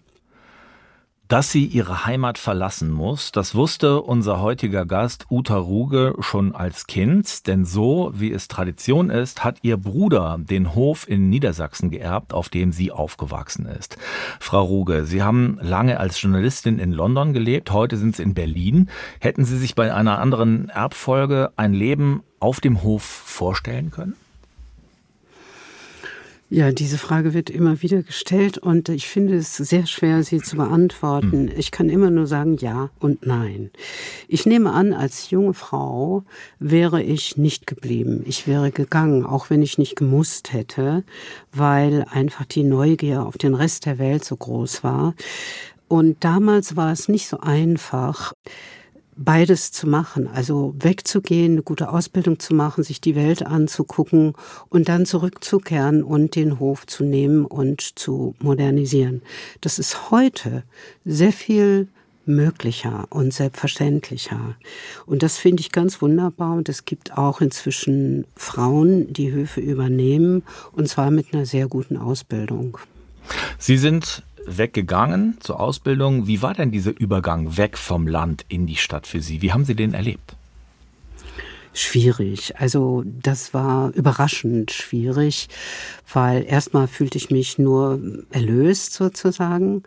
Dass 1.31 1.53
sie 1.53 1.65
ihre 1.65 2.07
Heimat 2.07 2.39
verlassen 2.39 2.91
muss, 2.91 3.31
das 3.31 3.55
wusste 3.55 4.03
unser 4.03 4.41
heutiger 4.41 4.85
Gast 4.85 5.27
Uta 5.31 5.59
Ruge 5.59 6.17
schon 6.19 6.57
als 6.57 6.89
Kind, 6.89 7.47
denn 7.47 7.65
so, 7.65 8.11
wie 8.17 8.33
es 8.33 8.49
Tradition 8.49 9.11
ist, 9.11 9.45
hat 9.45 9.59
ihr 9.63 9.77
Bruder 9.77 10.39
den 10.41 10.75
Hof 10.75 11.09
in 11.09 11.31
Niedersachsen 11.31 11.93
geerbt, 11.93 12.33
auf 12.33 12.49
dem 12.49 12.73
sie 12.73 12.91
aufgewachsen 12.91 13.67
ist. 13.67 13.97
Frau 14.41 14.65
Ruge, 14.65 15.05
Sie 15.05 15.23
haben 15.23 15.57
lange 15.63 16.01
als 16.01 16.21
Journalistin 16.21 16.81
in 16.81 16.91
London 16.91 17.33
gelebt, 17.33 17.71
heute 17.71 17.97
sind 17.97 18.17
Sie 18.17 18.25
in 18.25 18.35
Berlin. 18.35 18.91
Hätten 19.21 19.45
Sie 19.45 19.57
sich 19.57 19.77
bei 19.77 19.95
einer 19.95 20.19
anderen 20.19 20.69
Erbfolge 20.69 21.53
ein 21.55 21.75
Leben 21.75 22.25
auf 22.41 22.59
dem 22.59 22.83
Hof 22.83 23.05
vorstellen 23.05 23.93
können? 23.93 24.17
Ja, 26.53 26.73
diese 26.73 26.99
Frage 26.99 27.33
wird 27.33 27.49
immer 27.49 27.81
wieder 27.81 28.03
gestellt 28.03 28.59
und 28.59 28.89
ich 28.89 29.07
finde 29.07 29.37
es 29.37 29.57
sehr 29.57 29.87
schwer, 29.87 30.25
sie 30.25 30.41
zu 30.41 30.57
beantworten. 30.57 31.49
Hm. 31.49 31.53
Ich 31.57 31.71
kann 31.71 31.89
immer 31.89 32.11
nur 32.11 32.27
sagen 32.27 32.57
ja 32.57 32.91
und 32.99 33.25
nein. 33.25 33.71
Ich 34.27 34.47
nehme 34.47 34.73
an, 34.73 34.93
als 34.93 35.31
junge 35.31 35.55
Frau 35.55 36.25
wäre 36.59 37.05
ich 37.05 37.37
nicht 37.37 37.69
geblieben. 37.69 38.25
Ich 38.27 38.49
wäre 38.49 38.73
gegangen, 38.73 39.25
auch 39.25 39.49
wenn 39.49 39.63
ich 39.63 39.79
nicht 39.79 39.95
gemusst 39.95 40.53
hätte, 40.53 41.05
weil 41.53 42.05
einfach 42.11 42.47
die 42.47 42.65
Neugier 42.65 43.25
auf 43.25 43.39
den 43.39 43.55
Rest 43.55 43.87
der 43.87 43.99
Welt 43.99 44.25
so 44.25 44.37
groß 44.37 44.83
war. 44.83 45.15
Und 45.87 46.25
damals 46.25 46.75
war 46.75 46.91
es 46.91 47.09
nicht 47.09 47.29
so 47.29 47.39
einfach, 47.39 48.33
beides 49.23 49.71
zu 49.71 49.87
machen, 49.87 50.27
also 50.27 50.75
wegzugehen, 50.79 51.53
eine 51.53 51.63
gute 51.63 51.91
Ausbildung 51.91 52.39
zu 52.39 52.55
machen, 52.55 52.83
sich 52.83 53.01
die 53.01 53.15
Welt 53.15 53.45
anzugucken 53.45 54.33
und 54.71 54.89
dann 54.89 55.05
zurückzukehren 55.05 56.03
und 56.03 56.37
den 56.37 56.59
Hof 56.59 56.87
zu 56.87 57.05
nehmen 57.05 57.45
und 57.45 57.99
zu 57.99 58.35
modernisieren. 58.41 59.23
Das 59.61 59.79
ist 59.79 60.11
heute 60.11 60.63
sehr 61.05 61.33
viel 61.33 61.89
möglicher 62.25 63.07
und 63.11 63.35
selbstverständlicher. 63.35 64.57
Und 65.05 65.23
das 65.23 65.37
finde 65.37 65.61
ich 65.61 65.73
ganz 65.73 66.01
wunderbar. 66.01 66.55
Und 66.55 66.69
es 66.69 66.85
gibt 66.85 67.19
auch 67.19 67.41
inzwischen 67.41 68.25
Frauen, 68.37 69.13
die 69.13 69.33
Höfe 69.33 69.61
übernehmen, 69.61 70.43
und 70.73 70.89
zwar 70.89 71.11
mit 71.11 71.35
einer 71.35 71.45
sehr 71.45 71.67
guten 71.69 71.97
Ausbildung. 71.97 72.79
Sie 73.59 73.77
sind 73.77 74.23
weggegangen 74.47 75.37
zur 75.41 75.61
Ausbildung. 75.61 76.27
Wie 76.27 76.43
war 76.43 76.55
denn 76.55 76.71
dieser 76.71 76.99
Übergang 76.99 77.57
weg 77.57 77.79
vom 77.79 78.07
Land 78.07 78.45
in 78.49 78.67
die 78.67 78.77
Stadt 78.77 79.07
für 79.07 79.21
Sie? 79.21 79.43
Wie 79.43 79.53
haben 79.53 79.65
Sie 79.65 79.75
den 79.75 79.95
erlebt? 79.95 80.37
Schwierig. 81.73 82.55
Also 82.59 83.05
das 83.07 83.55
war 83.55 83.95
überraschend 83.95 84.73
schwierig, 84.73 85.49
weil 86.13 86.45
erstmal 86.45 86.89
fühlte 86.89 87.17
ich 87.17 87.31
mich 87.31 87.59
nur 87.59 88.01
erlöst 88.31 88.93
sozusagen, 88.93 89.85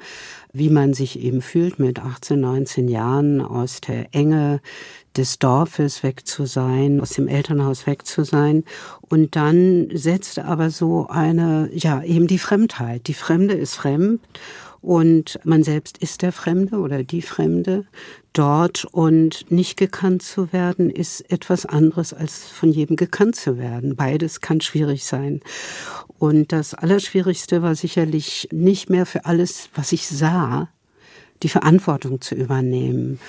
wie 0.53 0.69
man 0.69 0.93
sich 0.93 1.19
eben 1.19 1.41
fühlt 1.41 1.79
mit 1.79 1.99
18, 1.99 2.39
19 2.39 2.87
Jahren 2.87 3.41
aus 3.41 3.81
der 3.81 4.15
Enge 4.15 4.61
des 5.17 5.39
Dorfes 5.39 6.03
weg 6.03 6.25
zu 6.25 6.45
sein, 6.45 7.01
aus 7.01 7.09
dem 7.09 7.27
Elternhaus 7.27 7.85
weg 7.85 8.05
zu 8.05 8.23
sein. 8.23 8.63
Und 9.01 9.35
dann 9.35 9.89
setzte 9.93 10.45
aber 10.45 10.69
so 10.69 11.07
eine, 11.07 11.69
ja, 11.73 12.01
eben 12.01 12.27
die 12.27 12.39
Fremdheit. 12.39 13.07
Die 13.07 13.13
Fremde 13.13 13.55
ist 13.55 13.75
fremd 13.75 14.21
und 14.83 15.39
man 15.45 15.63
selbst 15.63 15.97
ist 15.97 16.21
der 16.23 16.33
Fremde 16.33 16.77
oder 16.77 17.03
die 17.03 17.21
Fremde 17.21 17.85
dort 18.33 18.83
und 18.83 19.49
nicht 19.49 19.77
gekannt 19.77 20.21
zu 20.23 20.51
werden 20.51 20.89
ist 20.89 21.21
etwas 21.31 21.65
anderes 21.65 22.13
als 22.13 22.43
von 22.49 22.69
jedem 22.69 22.97
gekannt 22.97 23.37
zu 23.37 23.57
werden. 23.57 23.95
Beides 23.95 24.41
kann 24.41 24.59
schwierig 24.59 25.05
sein. 25.05 25.39
Und 26.19 26.51
das 26.51 26.73
Allerschwierigste 26.73 27.61
war 27.61 27.75
sicherlich 27.75 28.49
nicht 28.51 28.89
mehr 28.89 29.05
für 29.05 29.23
alles, 29.23 29.69
was 29.73 29.93
ich 29.93 30.05
sah, 30.05 30.67
die 31.43 31.49
Verantwortung 31.49 32.19
zu 32.19 32.35
übernehmen, 32.35 33.19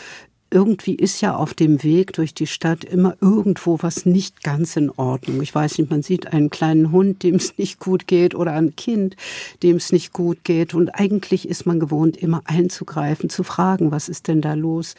irgendwie 0.55 0.95
ist 0.95 1.21
ja 1.21 1.35
auf 1.35 1.53
dem 1.53 1.83
Weg 1.83 2.13
durch 2.13 2.33
die 2.33 2.47
Stadt 2.47 2.85
immer 2.85 3.17
irgendwo 3.21 3.79
was 3.83 4.07
nicht 4.07 4.45
ganz 4.45 4.77
in 4.77 4.89
Ordnung. 4.89 5.43
Ich 5.43 5.53
weiß 5.53 5.79
nicht, 5.79 5.91
man 5.91 6.03
sieht 6.03 6.33
einen 6.33 6.49
kleinen 6.49 6.93
Hund, 6.93 7.25
dem 7.25 7.35
es 7.35 7.59
nicht 7.59 7.81
gut 7.81 8.07
geht 8.07 8.37
oder 8.37 8.53
ein 8.53 8.77
Kind, 8.77 9.17
dem 9.65 9.77
es 9.77 9.91
nicht 9.91 10.13
gut 10.13 10.45
geht. 10.45 10.73
Und 10.73 10.91
eigentlich 10.91 11.49
ist 11.49 11.67
man 11.67 11.81
gewohnt, 11.81 12.17
immer 12.17 12.41
einzugreifen, 12.45 13.29
zu 13.29 13.43
fragen, 13.43 13.91
was 13.91 14.09
ist 14.09 14.29
denn 14.29 14.41
da 14.41 14.55
los? 14.55 14.95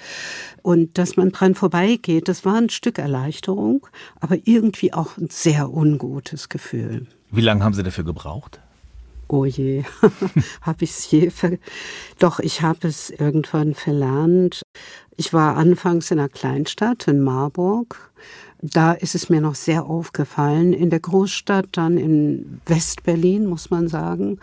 Und 0.62 0.98
dass 0.98 1.16
man 1.16 1.32
dran 1.32 1.56
vorbeigeht, 1.56 2.28
das 2.28 2.44
war 2.44 2.56
ein 2.56 2.70
Stück 2.70 3.00
Erleichterung, 3.00 3.88
aber 4.20 4.38
irgendwie 4.44 4.94
auch 4.94 5.18
ein 5.18 5.30
sehr 5.32 5.74
ungutes 5.74 6.50
Gefühl. 6.50 7.08
Wie 7.32 7.42
lange 7.42 7.64
haben 7.64 7.74
Sie 7.74 7.84
dafür 7.84 8.04
gebraucht? 8.04 8.60
Oh 9.28 9.46
je, 9.46 9.84
habe 10.62 10.84
ich 10.84 10.92
es 10.92 11.10
je 11.10 11.32
ver 11.32 11.58
Doch, 12.20 12.40
ich 12.40 12.62
habe 12.62 12.88
es 12.88 13.10
irgendwann 13.10 13.74
verlernt. 13.74 14.62
Ich 15.18 15.32
war 15.32 15.56
anfangs 15.56 16.12
in 16.12 16.20
einer 16.20 16.30
Kleinstadt 16.30 17.08
in 17.08 17.22
Marburg. 17.22 18.12
Da 18.62 18.94
ist 18.94 19.16
es 19.16 19.30
mir 19.30 19.42
noch 19.42 19.56
sehr 19.56 19.86
aufgefallen. 19.86 20.74
In 20.74 20.90
der 20.90 21.00
Großstadt, 21.00 21.68
dann 21.74 21.98
in 21.98 22.62
Westberlin, 22.66 23.46
muss 23.46 23.70
man 23.70 23.88
sagen, 23.88 24.40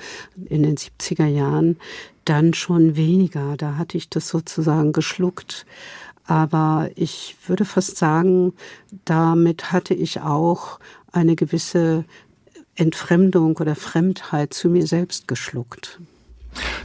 in 0.46 0.62
den 0.62 0.76
70er 0.76 1.26
Jahren, 1.26 1.76
dann 2.24 2.54
schon 2.54 2.96
weniger. 2.96 3.56
Da 3.56 3.76
hatte 3.76 3.98
ich 3.98 4.08
das 4.08 4.28
sozusagen 4.28 4.92
geschluckt. 4.92 5.66
Aber 6.24 6.90
ich 6.94 7.36
würde 7.46 7.64
fast 7.64 7.98
sagen, 7.98 8.54
damit 9.04 9.72
hatte 9.72 9.92
ich 9.92 10.20
auch 10.20 10.78
eine 11.10 11.36
gewisse 11.36 12.04
Entfremdung 12.76 13.56
oder 13.56 13.74
Fremdheit 13.74 14.54
zu 14.54 14.70
mir 14.70 14.86
selbst 14.86 15.28
geschluckt. 15.28 16.00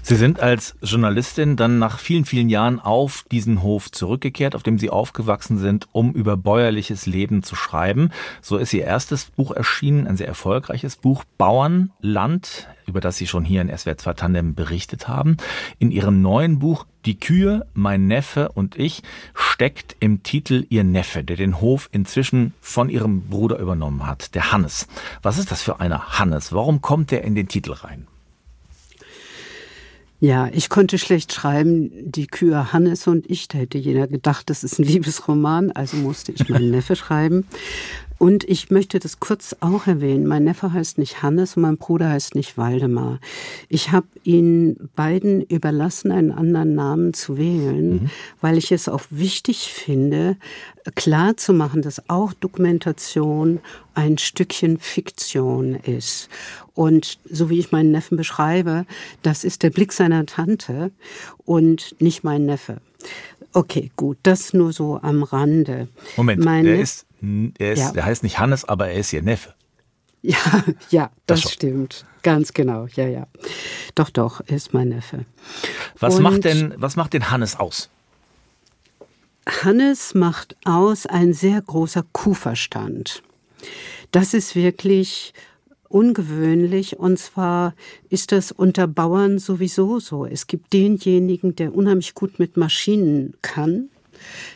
Sie 0.01 0.15
sind 0.15 0.39
als 0.39 0.75
Journalistin 0.81 1.57
dann 1.57 1.79
nach 1.79 1.99
vielen, 1.99 2.25
vielen 2.25 2.49
Jahren 2.49 2.79
auf 2.79 3.25
diesen 3.31 3.61
Hof 3.61 3.91
zurückgekehrt, 3.91 4.55
auf 4.55 4.63
dem 4.63 4.79
Sie 4.79 4.89
aufgewachsen 4.89 5.57
sind, 5.57 5.87
um 5.91 6.13
über 6.13 6.37
bäuerliches 6.37 7.05
Leben 7.05 7.43
zu 7.43 7.55
schreiben. 7.55 8.11
So 8.41 8.57
ist 8.57 8.73
Ihr 8.73 8.85
erstes 8.85 9.25
Buch 9.25 9.51
erschienen, 9.51 10.07
ein 10.07 10.17
sehr 10.17 10.27
erfolgreiches 10.27 10.95
Buch, 10.95 11.23
Bauernland, 11.37 12.67
über 12.85 13.01
das 13.01 13.17
Sie 13.17 13.27
schon 13.27 13.43
hier 13.43 13.61
in 13.61 13.75
SWR 13.75 13.97
2 13.97 14.13
Tandem 14.13 14.55
berichtet 14.55 15.07
haben. 15.07 15.37
In 15.77 15.91
Ihrem 15.91 16.21
neuen 16.21 16.59
Buch 16.59 16.85
Die 17.05 17.19
Kühe, 17.19 17.65
mein 17.73 18.07
Neffe 18.07 18.49
und 18.53 18.77
ich 18.79 19.03
steckt 19.33 19.97
im 19.99 20.23
Titel 20.23 20.65
Ihr 20.69 20.85
Neffe, 20.85 21.23
der 21.23 21.35
den 21.35 21.59
Hof 21.59 21.89
inzwischen 21.91 22.53
von 22.61 22.89
Ihrem 22.89 23.23
Bruder 23.23 23.59
übernommen 23.59 24.07
hat, 24.07 24.35
der 24.35 24.51
Hannes. 24.53 24.87
Was 25.21 25.37
ist 25.37 25.51
das 25.51 25.61
für 25.61 25.81
einer 25.81 26.17
Hannes? 26.17 26.53
Warum 26.53 26.81
kommt 26.81 27.11
der 27.11 27.23
in 27.23 27.35
den 27.35 27.49
Titel 27.49 27.73
rein? 27.73 28.07
Ja, 30.19 30.49
ich 30.51 30.69
konnte 30.69 30.97
schlecht 30.97 31.31
schreiben, 31.31 31.91
die 31.93 32.25
Kühe 32.25 32.73
Hannes 32.73 33.05
und 33.05 33.29
ich. 33.29 33.47
Da 33.47 33.59
hätte 33.59 33.77
jeder 33.77 34.07
gedacht, 34.07 34.49
das 34.49 34.63
ist 34.63 34.79
ein 34.79 34.83
Liebesroman, 34.87 35.71
also 35.71 35.97
musste 35.97 36.31
ich 36.31 36.49
meinen 36.49 36.71
Neffe 36.71 36.95
schreiben. 36.95 37.45
Und 38.17 38.43
ich 38.45 38.71
möchte 38.71 38.99
das 38.99 39.19
kurz 39.19 39.55
auch 39.59 39.85
erwähnen. 39.85 40.25
Mein 40.25 40.43
Neffe 40.43 40.73
heißt 40.73 40.97
nicht 40.97 41.21
Hannes 41.21 41.55
und 41.55 41.61
mein 41.61 41.77
Bruder 41.77 42.09
heißt 42.09 42.35
nicht 42.35 42.57
Waldemar. 42.57 43.19
Ich 43.69 43.91
habe 43.91 44.07
ihnen 44.23 44.89
beiden 44.95 45.41
überlassen, 45.41 46.11
einen 46.11 46.31
anderen 46.31 46.73
Namen 46.73 47.13
zu 47.13 47.37
wählen, 47.37 47.93
mhm. 47.93 48.09
weil 48.41 48.57
ich 48.57 48.71
es 48.71 48.89
auch 48.89 49.03
wichtig 49.09 49.71
finde, 49.71 50.37
klar 50.95 51.37
zu 51.37 51.53
machen, 51.53 51.81
dass 51.81 52.09
auch 52.09 52.33
Dokumentation 52.33 53.59
ein 53.93 54.17
Stückchen 54.17 54.79
Fiktion 54.79 55.75
ist. 55.75 56.29
Und 56.73 57.19
so 57.29 57.49
wie 57.49 57.59
ich 57.59 57.71
meinen 57.71 57.91
Neffen 57.91 58.17
beschreibe, 58.17 58.85
das 59.21 59.43
ist 59.43 59.63
der 59.63 59.69
Blick 59.69 59.93
seiner 59.93 60.25
Tante 60.25 60.91
und 61.45 61.95
nicht 61.99 62.23
mein 62.23 62.45
Neffe. 62.45 62.77
Okay, 63.53 63.91
gut, 63.95 64.17
das 64.23 64.53
nur 64.53 64.73
so 64.73 64.99
am 65.01 65.23
Rande. 65.23 65.87
Moment, 66.15 66.43
mein 66.43 66.65
der 66.65 66.79
ist 66.79 67.06
er 67.21 67.73
ist, 67.73 67.79
ja. 67.79 67.91
der 67.91 68.05
heißt 68.05 68.23
nicht 68.23 68.39
Hannes, 68.39 68.65
aber 68.65 68.89
er 68.89 68.99
ist 68.99 69.13
ihr 69.13 69.21
Neffe. 69.21 69.53
Ja, 70.23 70.63
ja, 70.89 71.11
das, 71.27 71.41
das 71.41 71.51
stimmt. 71.53 72.05
Ganz 72.23 72.51
genau, 72.51 72.87
ja, 72.95 73.07
ja. 73.07 73.27
Doch, 73.95 74.09
doch, 74.09 74.41
er 74.45 74.57
ist 74.57 74.73
mein 74.73 74.89
Neffe. 74.89 75.25
Was 75.99 76.15
Und 76.15 76.23
macht 76.23 76.43
denn, 76.43 76.73
was 76.75 76.95
macht 76.95 77.13
denn 77.13 77.29
Hannes 77.29 77.55
aus? 77.55 77.89
Hannes 79.47 80.15
macht 80.15 80.57
aus 80.65 81.05
ein 81.05 81.33
sehr 81.33 81.61
großer 81.61 82.03
Kuhverstand. 82.11 83.23
Das 84.11 84.33
ist 84.33 84.55
wirklich 84.55 85.33
ungewöhnlich 85.87 86.97
und 86.97 87.17
zwar 87.19 87.73
ist 88.09 88.31
das 88.31 88.51
unter 88.51 88.87
Bauern 88.87 89.39
sowieso 89.39 89.99
so. 89.99 90.25
Es 90.25 90.47
gibt 90.47 90.73
denjenigen, 90.73 91.55
der 91.55 91.73
unheimlich 91.73 92.13
gut 92.15 92.39
mit 92.39 92.57
Maschinen 92.57 93.35
kann 93.41 93.89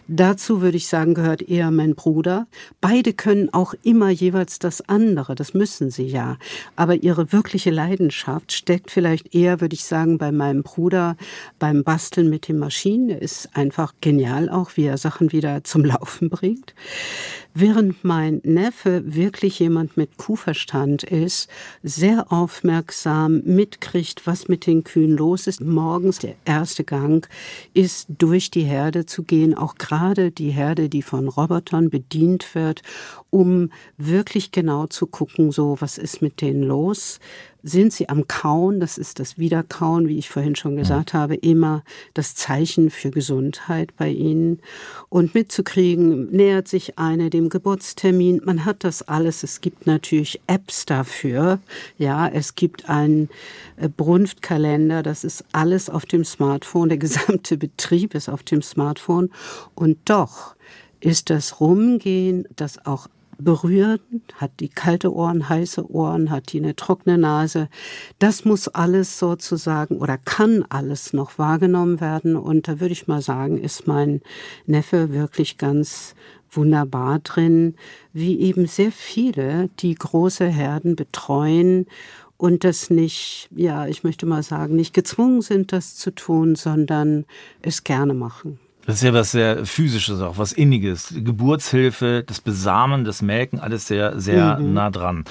Dazu 0.08 0.62
würde 0.62 0.78
ich 0.78 0.88
sagen, 0.88 1.14
gehört 1.14 1.42
eher 1.42 1.72
mein 1.72 1.96
Bruder. 1.96 2.48
Beide 2.82 3.14
können 3.14 3.54
auch 3.54 3.74
immer 3.84 4.10
jeweils 4.10 4.60
das 4.60 4.88
andere, 4.88 5.36
das 5.36 5.54
müssen 5.54 5.92
sie 5.92 6.08
ja. 6.08 6.38
Aber 6.76 6.96
ihre 6.96 7.32
wirkliche 7.32 7.72
Leidenschaft 7.72 8.52
steckt 8.52 8.92
vielleicht 8.92 9.34
eher, 9.34 9.62
würde 9.62 9.76
ich 9.76 9.84
sagen, 9.84 10.18
bei 10.18 10.32
meinem 10.32 10.64
Bruder 10.64 11.16
beim 11.60 11.84
Basteln 11.84 12.30
mit 12.30 12.48
den 12.48 12.60
Maschinen. 12.60 13.10
Er 13.10 13.22
ist 13.22 13.50
einfach 13.56 13.94
genial 14.02 14.50
auch, 14.50 14.72
wie 14.76 14.86
er 14.86 14.98
Sachen 14.98 15.32
wieder 15.32 15.64
zum 15.64 15.86
Laufen 15.86 16.30
bringt. 16.30 16.74
Während 17.54 18.06
mein 18.06 18.40
Neffe 18.46 19.04
wirklich 19.14 19.60
jemand 19.60 19.98
mit 19.98 20.16
Kuhverstand 20.16 21.04
ist, 21.04 21.50
sehr 21.84 22.32
aufmerksam 22.32 23.42
mitkriegt, 23.44 24.26
was 24.26 24.48
mit 24.48 24.66
den 24.66 24.86
Kühen 24.86 25.18
los 25.18 25.48
ist. 25.48 25.60
Morgens 25.60 26.20
der 26.20 26.36
erste 26.46 26.86
Gang 26.86 27.28
ist, 27.74 28.08
durch 28.08 28.52
die 28.52 28.64
Herde 28.64 29.06
zu 29.06 29.24
gehen, 29.24 29.54
auch 29.54 29.76
gerade 29.76 30.32
die 30.32 30.52
Herde, 30.52 30.88
die 30.88 31.02
von 31.02 31.28
Robotern 31.28 31.90
bedient 31.90 32.56
wird, 32.56 32.84
um 33.30 33.70
wirklich 33.98 34.52
genau 34.52 34.88
zu 34.88 35.06
gucken, 35.06 35.52
so 35.52 35.76
was 35.82 35.98
ist 35.98 36.22
mit 36.22 36.40
denen 36.40 36.64
los 36.64 37.20
sind 37.64 37.94
sie 37.94 38.10
am 38.10 38.28
Kauen, 38.28 38.80
das 38.80 38.98
ist 38.98 39.20
das 39.20 39.38
Wiederkauen, 39.38 40.08
wie 40.08 40.18
ich 40.18 40.30
vorhin 40.30 40.56
schon 40.56 40.76
gesagt 40.76 41.14
mhm. 41.14 41.18
habe, 41.18 41.36
immer 41.36 41.84
das 42.14 42.36
Zeichen 42.36 42.90
für 42.90 43.12
Gesundheit 43.12 43.96
bei 43.98 44.10
ihnen. 44.10 44.60
Und 45.10 45.36
mitzukriegen, 45.36 46.32
nähert 46.32 46.68
sich 46.68 46.98
eine 46.98 47.30
dem 47.30 47.50
Geburtstermin. 47.50 48.42
Man 48.44 48.66
hat 48.66 48.84
das 48.84 49.04
alles. 49.04 49.44
Es 49.44 49.62
gibt 49.62 49.86
natürlich 49.86 50.42
Apps 50.48 50.86
dafür. 50.86 51.60
Ja, 51.98 52.28
es 52.28 52.56
gibt 52.56 52.90
einen 52.90 53.30
äh, 53.78 53.90
Brunftkalender. 53.90 55.04
Das 55.04 55.24
ist 55.24 55.44
alles 55.52 55.90
auf 55.90 56.06
dem 56.06 56.26
Smartphone. 56.26 56.90
Der 56.90 56.98
gesamte 57.00 57.58
Betrieb 57.58 58.16
ist 58.16 58.30
auf 58.30 58.44
dem 58.44 58.62
Smartphone. 58.62 59.30
Und 59.76 59.98
doch 60.06 60.56
ist 61.00 61.30
das 61.30 61.60
Rumgehen, 61.60 62.48
das 62.56 62.86
auch 62.86 63.08
berühren, 63.44 64.00
hat 64.36 64.52
die 64.60 64.70
kalte 64.70 65.14
Ohren, 65.14 65.50
heiße 65.50 65.90
Ohren, 65.92 66.30
hat 66.30 66.54
die 66.54 66.60
eine 66.60 66.76
trockene 66.76 67.18
Nase. 67.18 67.70
Das 68.20 68.46
muss 68.46 68.68
alles 68.68 69.20
sozusagen 69.20 69.98
oder 69.98 70.18
kann 70.18 70.66
alles 70.70 71.14
noch 71.14 71.38
wahrgenommen 71.38 72.02
werden. 72.02 72.36
Und 72.36 72.68
da 72.68 72.80
würde 72.80 72.94
ich 72.94 73.08
mal 73.08 73.22
sagen, 73.22 73.58
ist 73.58 73.88
mein 73.88 74.22
Neffe 74.66 75.14
wirklich 75.14 75.58
ganz 75.58 76.16
wunderbar 76.50 77.20
drin, 77.20 77.76
wie 78.14 78.40
eben 78.40 78.68
sehr 78.68 78.92
viele, 78.92 79.70
die 79.80 79.96
große 79.96 80.46
Herden 80.46 80.96
betreuen 80.96 81.86
und 82.38 82.64
das 82.64 82.90
nicht, 82.90 83.50
ja, 83.56 83.88
ich 83.88 84.04
möchte 84.04 84.26
mal 84.26 84.44
sagen, 84.44 84.76
nicht 84.76 84.94
gezwungen 84.94 85.42
sind, 85.42 85.72
das 85.72 85.96
zu 85.96 86.10
tun, 86.10 86.56
sondern 86.56 87.26
es 87.62 87.84
gerne 87.84 88.14
machen. 88.14 88.60
Das 88.86 88.96
ist 88.96 89.04
ja 89.04 89.14
was 89.14 89.32
sehr 89.32 89.66
physisches, 89.66 90.22
auch 90.22 90.38
was 90.38 90.54
inniges. 90.54 91.14
Geburtshilfe, 91.16 92.24
das 92.26 92.42
Besamen, 92.42 93.06
das 93.06 93.22
Melken, 93.22 93.60
alles 93.60 93.88
sehr, 93.88 94.20
sehr 94.20 94.58
mhm. 94.58 94.74
nah 94.74 94.90
dran. 94.90 95.26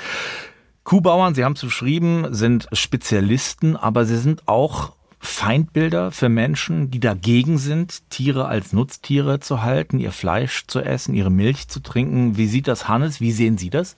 Kuhbauern, 0.85 1.35
Sie 1.35 1.45
haben 1.45 1.54
es 1.54 1.61
beschrieben, 1.61 2.28
sind 2.30 2.69
Spezialisten, 2.73 3.76
aber 3.76 4.04
sie 4.04 4.16
sind 4.16 4.49
auch 4.49 4.92
Feindbilder 5.21 6.11
für 6.11 6.30
Menschen, 6.30 6.90
die 6.90 6.99
dagegen 6.99 7.59
sind, 7.59 8.09
Tiere 8.09 8.47
als 8.47 8.73
Nutztiere 8.73 9.38
zu 9.38 9.62
halten, 9.62 9.99
ihr 9.99 10.12
Fleisch 10.12 10.66
zu 10.66 10.80
essen, 10.80 11.14
ihre 11.14 11.30
Milch 11.30 11.69
zu 11.69 11.80
trinken. 11.80 12.38
Wie 12.38 12.47
sieht 12.47 12.66
das 12.66 12.88
Hannes? 12.88 13.21
Wie 13.21 13.30
sehen 13.30 13.59
Sie 13.59 13.69
das? 13.69 13.97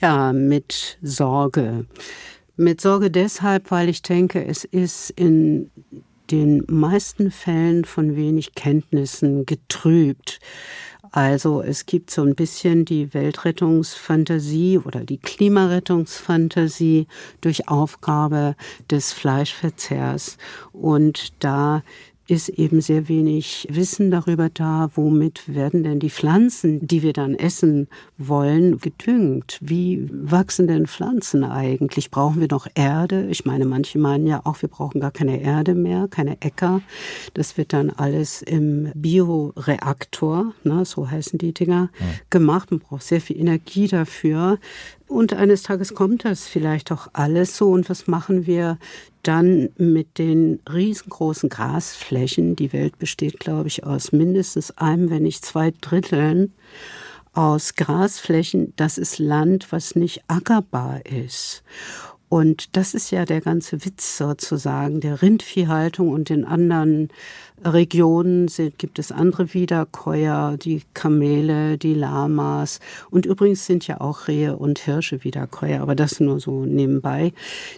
Ja, 0.00 0.32
mit 0.32 0.98
Sorge. 1.02 1.86
Mit 2.56 2.80
Sorge 2.80 3.10
deshalb, 3.10 3.70
weil 3.70 3.88
ich 3.88 4.02
denke, 4.02 4.44
es 4.44 4.64
ist 4.64 5.10
in 5.10 5.70
den 6.30 6.64
meisten 6.68 7.30
Fällen 7.30 7.84
von 7.84 8.16
wenig 8.16 8.54
Kenntnissen 8.54 9.46
getrübt. 9.46 10.40
Also 11.10 11.62
es 11.62 11.86
gibt 11.86 12.10
so 12.10 12.22
ein 12.22 12.34
bisschen 12.34 12.84
die 12.84 13.14
Weltrettungsfantasie 13.14 14.78
oder 14.78 15.00
die 15.00 15.18
Klimarettungsfantasie 15.18 17.06
durch 17.40 17.68
Aufgabe 17.68 18.56
des 18.90 19.12
Fleischverzehrs. 19.12 20.36
Und 20.72 21.32
da 21.42 21.82
ist 22.28 22.50
eben 22.50 22.82
sehr 22.82 23.08
wenig 23.08 23.66
Wissen 23.70 24.10
darüber 24.10 24.50
da, 24.50 24.90
womit 24.94 25.54
werden 25.54 25.82
denn 25.82 25.98
die 25.98 26.10
Pflanzen, 26.10 26.86
die 26.86 27.02
wir 27.02 27.14
dann 27.14 27.34
essen 27.34 27.88
wollen, 28.18 28.78
gedüngt. 28.78 29.58
Wie 29.62 30.06
wachsen 30.12 30.68
denn 30.68 30.86
Pflanzen 30.86 31.42
eigentlich? 31.42 32.10
Brauchen 32.10 32.40
wir 32.40 32.48
noch 32.50 32.66
Erde? 32.74 33.26
Ich 33.30 33.46
meine, 33.46 33.64
manche 33.64 33.98
meinen 33.98 34.26
ja 34.26 34.42
auch, 34.44 34.60
wir 34.60 34.68
brauchen 34.68 35.00
gar 35.00 35.10
keine 35.10 35.40
Erde 35.40 35.74
mehr, 35.74 36.06
keine 36.08 36.40
Äcker. 36.42 36.82
Das 37.32 37.56
wird 37.56 37.72
dann 37.72 37.88
alles 37.88 38.42
im 38.42 38.92
Bioreaktor, 38.94 40.52
ne, 40.64 40.84
so 40.84 41.10
heißen 41.10 41.38
die 41.38 41.54
Dinger, 41.54 41.88
ja. 41.98 42.06
gemacht. 42.28 42.70
Man 42.70 42.80
braucht 42.80 43.04
sehr 43.04 43.22
viel 43.22 43.38
Energie 43.38 43.88
dafür. 43.88 44.58
Und 45.08 45.32
eines 45.32 45.62
Tages 45.62 45.94
kommt 45.94 46.24
das 46.24 46.46
vielleicht 46.46 46.92
auch 46.92 47.08
alles 47.14 47.56
so. 47.56 47.70
Und 47.70 47.88
was 47.88 48.06
machen 48.06 48.46
wir 48.46 48.78
dann 49.22 49.70
mit 49.78 50.18
den 50.18 50.60
riesengroßen 50.70 51.48
Grasflächen? 51.48 52.56
Die 52.56 52.72
Welt 52.74 52.98
besteht, 52.98 53.40
glaube 53.40 53.68
ich, 53.68 53.84
aus 53.84 54.12
mindestens 54.12 54.70
einem, 54.76 55.08
wenn 55.10 55.22
nicht 55.22 55.44
zwei 55.44 55.72
Dritteln 55.80 56.52
aus 57.32 57.74
Grasflächen. 57.74 58.74
Das 58.76 58.98
ist 58.98 59.18
Land, 59.18 59.72
was 59.72 59.96
nicht 59.96 60.22
ackerbar 60.28 61.04
ist. 61.06 61.62
Und 62.28 62.76
das 62.76 62.94
ist 62.94 63.10
ja 63.10 63.24
der 63.24 63.40
ganze 63.40 63.84
Witz 63.84 64.18
sozusagen 64.18 65.00
der 65.00 65.22
Rindviehhaltung 65.22 66.08
und 66.10 66.28
in 66.30 66.44
anderen 66.44 67.08
Regionen 67.64 68.48
sind, 68.48 68.78
gibt 68.78 68.98
es 68.98 69.10
andere 69.10 69.52
Wiederkäuer, 69.54 70.56
die 70.56 70.82
Kamele, 70.94 71.78
die 71.78 71.94
Lamas 71.94 72.80
und 73.10 73.26
übrigens 73.26 73.66
sind 73.66 73.86
ja 73.86 74.00
auch 74.00 74.28
Rehe 74.28 74.56
und 74.56 74.78
Hirsche 74.78 75.24
Wiederkäuer, 75.24 75.80
aber 75.80 75.94
das 75.94 76.20
nur 76.20 76.38
so 76.38 76.64
nebenbei. 76.64 77.32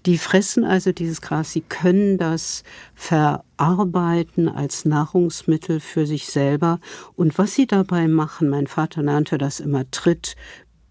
Die 0.04 0.18
fressen 0.18 0.64
also 0.64 0.92
dieses 0.92 1.20
Gras, 1.20 1.52
sie 1.52 1.62
können 1.62 2.18
das 2.18 2.62
verarbeiten 2.94 4.48
als 4.48 4.84
Nahrungsmittel 4.84 5.80
für 5.80 6.06
sich 6.06 6.26
selber 6.26 6.80
und 7.16 7.38
was 7.38 7.54
sie 7.54 7.66
dabei 7.66 8.08
machen, 8.08 8.48
mein 8.48 8.66
Vater 8.66 9.02
nannte 9.02 9.38
das 9.38 9.60
immer 9.60 9.90
Tritt, 9.90 10.36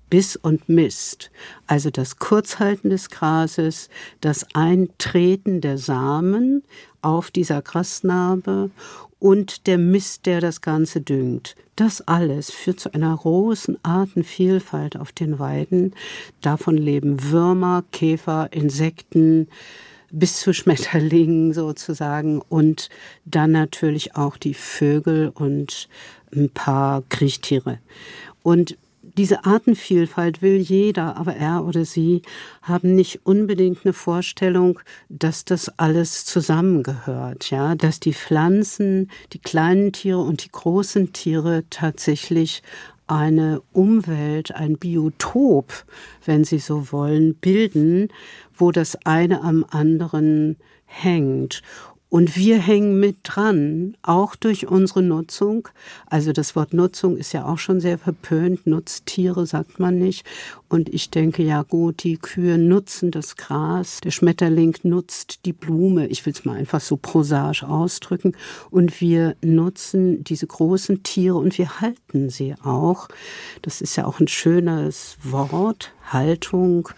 Biss 0.09 0.35
und 0.35 0.69
Mist, 0.69 1.31
also 1.67 1.89
das 1.89 2.17
Kurzhalten 2.17 2.89
des 2.89 3.09
Grases, 3.09 3.89
das 4.21 4.45
Eintreten 4.53 5.61
der 5.61 5.77
Samen 5.77 6.63
auf 7.01 7.31
dieser 7.31 7.61
Grasnarbe 7.61 8.71
und 9.19 9.67
der 9.67 9.77
Mist, 9.77 10.25
der 10.25 10.41
das 10.41 10.61
Ganze 10.61 11.01
düngt. 11.01 11.55
Das 11.75 12.01
alles 12.01 12.51
führt 12.51 12.79
zu 12.79 12.93
einer 12.93 13.15
großen 13.15 13.77
Artenvielfalt 13.83 14.97
auf 14.97 15.11
den 15.11 15.39
Weiden. 15.39 15.93
Davon 16.41 16.77
leben 16.77 17.31
Würmer, 17.31 17.83
Käfer, 17.91 18.49
Insekten, 18.51 19.47
bis 20.11 20.39
zu 20.39 20.53
Schmetterlingen 20.53 21.53
sozusagen 21.53 22.41
und 22.49 22.89
dann 23.25 23.51
natürlich 23.51 24.15
auch 24.15 24.37
die 24.37 24.55
Vögel 24.55 25.29
und 25.29 25.87
ein 26.35 26.49
paar 26.49 27.03
Kriechtiere. 27.09 27.79
Und 28.41 28.77
diese 29.01 29.45
Artenvielfalt 29.45 30.41
will 30.41 30.57
jeder, 30.57 31.17
aber 31.17 31.35
er 31.35 31.65
oder 31.65 31.85
sie 31.85 32.21
haben 32.61 32.95
nicht 32.95 33.25
unbedingt 33.25 33.85
eine 33.85 33.93
Vorstellung, 33.93 34.79
dass 35.07 35.45
das 35.45 35.69
alles 35.79 36.25
zusammengehört, 36.25 37.49
ja, 37.49 37.75
dass 37.75 37.99
die 37.99 38.13
Pflanzen, 38.13 39.09
die 39.33 39.39
kleinen 39.39 39.93
Tiere 39.93 40.19
und 40.19 40.43
die 40.43 40.51
großen 40.51 41.13
Tiere 41.13 41.63
tatsächlich 41.69 42.61
eine 43.07 43.61
Umwelt, 43.71 44.53
ein 44.53 44.77
Biotop, 44.77 45.85
wenn 46.25 46.43
Sie 46.43 46.59
so 46.59 46.91
wollen, 46.91 47.35
bilden, 47.35 48.09
wo 48.55 48.71
das 48.71 48.97
eine 49.05 49.41
am 49.41 49.65
anderen 49.69 50.57
hängt. 50.85 51.63
Und 52.09 52.35
wir 52.35 52.57
hängen 52.57 52.99
mit 52.99 53.17
dran, 53.23 53.95
auch 54.01 54.35
durch 54.35 54.65
unsere 54.67 55.03
Nutzung. 55.03 55.67
Also 56.07 56.31
das 56.31 56.55
Wort 56.55 56.73
Nutzung 56.73 57.17
ist 57.17 57.33
ja 57.33 57.45
auch 57.45 57.59
schon 57.59 57.79
sehr 57.79 57.99
verpönt. 57.99 58.65
Nutztiere 58.65 59.45
sagt 59.45 59.79
man 59.79 59.99
nicht. 59.99 60.25
Und 60.69 60.89
ich 60.89 61.11
denke, 61.11 61.43
ja 61.43 61.61
gut, 61.61 62.03
die 62.03 62.17
Kühe 62.17 62.57
nutzen 62.57 63.11
das 63.11 63.35
Gras, 63.35 64.01
der 64.01 64.09
Schmetterling 64.09 64.75
nutzt 64.81 65.45
die 65.45 65.53
Blume. 65.53 66.07
Ich 66.07 66.25
will 66.25 66.33
es 66.33 66.45
mal 66.45 66.57
einfach 66.57 66.81
so 66.81 66.97
prosaisch 66.97 67.63
ausdrücken. 67.63 68.35
Und 68.71 69.01
wir 69.01 69.35
nutzen 69.41 70.23
diese 70.23 70.47
großen 70.47 71.03
Tiere 71.03 71.35
und 71.35 71.59
wir 71.59 71.79
halten 71.79 72.31
sie 72.31 72.55
auch. 72.63 73.07
Das 73.61 73.81
ist 73.81 73.95
ja 73.95 74.05
auch 74.05 74.19
ein 74.19 74.27
schönes 74.27 75.17
Wort, 75.21 75.93
Haltung, 76.13 76.89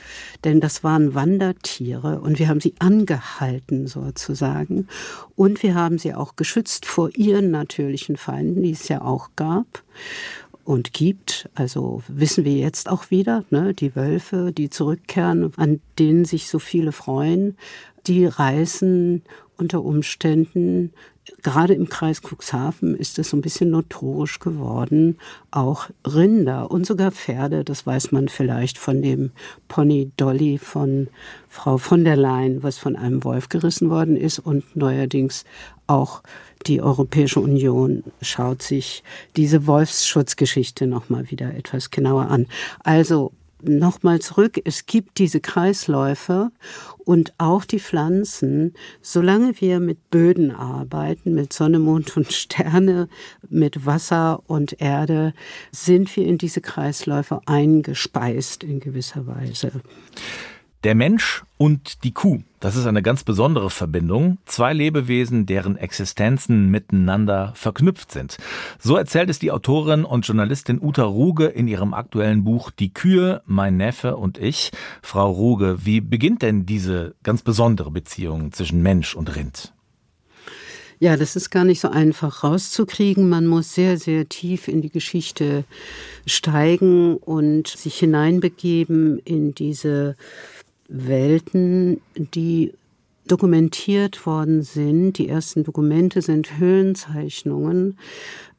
denn 0.44 0.60
das 0.60 0.84
waren 0.84 1.16
Wandertiere 1.16 2.22
und 2.22 2.40
wir 2.40 2.48
haben 2.48 2.62
sie 2.62 2.76
angehalten 2.80 3.88
sozusagen. 3.88 4.88
Und 5.36 5.64
wir 5.64 5.76
haben 5.76 5.98
sie 5.98 6.14
auch 6.14 6.36
geschützt 6.36 6.86
vor 6.86 7.10
ihren 7.16 7.52
natürlichen 7.52 8.18
Feinden, 8.18 8.64
die 8.64 8.72
es 8.72 8.88
ja 8.88 9.02
auch 9.02 9.30
gab 9.36 9.84
und 10.64 10.94
gibt. 10.94 11.50
Also 11.56 12.04
wissen 12.08 12.46
wir 12.46 12.54
jetzt 12.54 12.90
auch 12.90 13.12
wieder, 13.12 13.44
ne, 13.50 13.74
die 13.74 13.96
Wölfe, 13.96 14.52
die 14.52 14.70
zurückkehren, 14.70 15.52
an 15.58 15.82
denen 16.00 16.26
sich 16.26 16.48
so 16.48 16.60
viele 16.60 16.92
freuen, 16.92 17.58
die 18.08 18.26
reißen 18.26 19.22
unter 19.58 19.84
Umständen 19.84 20.94
gerade 21.42 21.74
im 21.74 21.90
Kreis 21.90 22.22
Cuxhaven 22.22 22.96
ist 22.96 23.20
es 23.20 23.30
so 23.30 23.38
ein 23.38 23.42
bisschen 23.42 23.72
notorisch 23.72 24.40
geworden, 24.40 25.18
auch 25.50 25.90
Rinder 26.06 26.72
und 26.72 26.86
sogar 26.86 27.12
Pferde, 27.12 27.64
das 27.64 27.86
weiß 27.86 28.12
man 28.12 28.28
vielleicht 28.28 28.78
von 28.78 29.02
dem 29.02 29.32
Pony 29.68 30.12
Dolly 30.18 30.58
von 30.58 31.08
Frau 31.50 31.78
von 31.78 32.04
der 32.04 32.16
Leyen, 32.16 32.64
was 32.64 32.78
von 32.78 32.96
einem 32.96 33.24
Wolf 33.24 33.50
gerissen 33.50 33.90
worden 33.90 34.16
ist 34.16 34.40
und 34.40 34.76
neuerdings 34.76 35.46
auch 35.88 36.22
die 36.68 36.82
Europäische 36.82 37.40
Union 37.40 38.04
schaut 38.22 38.62
sich 38.62 39.04
diese 39.36 39.68
Wolfsschutzgeschichte 39.68 40.86
noch 40.88 41.10
mal 41.10 41.32
wieder 41.32 41.54
etwas 41.56 41.90
genauer 41.90 42.28
an. 42.30 42.48
Also 42.84 43.34
nochmal 43.64 44.20
zurück, 44.20 44.60
es 44.66 44.86
gibt 44.86 45.20
diese 45.20 45.40
Kreisläufe 45.40 46.52
und 47.06 47.34
auch 47.38 47.66
die 47.66 47.80
Pflanzen, 47.80 48.74
solange 49.02 49.60
wir 49.60 49.80
mit 49.80 50.10
Böden 50.10 50.52
arbeiten, 50.52 51.34
mit 51.34 51.54
Sonne, 51.54 51.80
Mond 51.80 52.16
und 52.18 52.32
Sterne, 52.34 53.10
mit 53.50 53.86
Wasser 53.86 54.44
und 54.48 54.82
Erde, 54.82 55.34
sind 55.72 56.16
wir 56.16 56.26
in 56.26 56.38
diese 56.38 56.62
Kreisläufe 56.62 57.42
eingespeist 57.46 58.64
in 58.64 58.80
gewisser 58.80 59.28
Weise. 59.28 59.72
Der 60.84 60.96
Mensch 60.96 61.44
und 61.58 62.04
die 62.04 62.12
Kuh, 62.12 62.40
das 62.60 62.76
ist 62.76 62.88
eine 62.88 63.04
ganz 63.04 63.24
besondere 63.24 63.70
Verbindung. 63.70 64.40
Zwei 64.48 64.74
Lebewesen, 64.74 65.46
deren 65.46 65.78
Existenzen 65.78 66.72
miteinander 66.72 67.54
verknüpft 67.56 68.12
sind. 68.12 68.38
So 68.80 68.98
erzählt 68.98 69.30
es 69.30 69.38
die 69.38 69.52
Autorin 69.52 70.04
und 70.04 70.26
Journalistin 70.26 70.82
Uta 70.82 71.04
Ruge 71.04 71.46
in 71.46 71.68
ihrem 71.68 71.94
aktuellen 71.94 72.44
Buch 72.44 72.72
Die 72.72 72.92
Kühe, 72.92 73.44
mein 73.46 73.78
Neffe 73.78 74.18
und 74.18 74.40
ich. 74.40 74.72
Frau 75.04 75.30
Ruge, 75.30 75.86
wie 75.86 76.02
beginnt 76.02 76.42
denn 76.42 76.66
diese 76.66 77.14
ganz 77.22 77.44
besondere 77.44 77.92
Beziehung 77.92 78.52
zwischen 78.52 78.82
Mensch 78.82 79.16
und 79.16 79.36
Rind? 79.36 79.74
Ja, 80.98 81.18
das 81.18 81.36
ist 81.36 81.50
gar 81.50 81.64
nicht 81.64 81.80
so 81.80 81.90
einfach 81.90 82.44
rauszukriegen. 82.44 83.28
Man 83.28 83.48
muss 83.48 83.74
sehr, 83.74 83.98
sehr 83.98 84.30
tief 84.30 84.68
in 84.68 84.84
die 84.84 84.92
Geschichte 84.92 85.64
steigen 86.28 87.18
und 87.18 87.68
sich 87.68 87.98
hineinbegeben 87.98 89.18
in 89.18 89.56
diese 89.56 90.16
Welten, 90.92 92.02
die 92.16 92.74
dokumentiert 93.26 94.26
worden 94.26 94.62
sind. 94.62 95.18
Die 95.18 95.30
ersten 95.30 95.64
Dokumente 95.64 96.22
sind 96.22 96.60
Höhlenzeichnungen. 96.60 97.98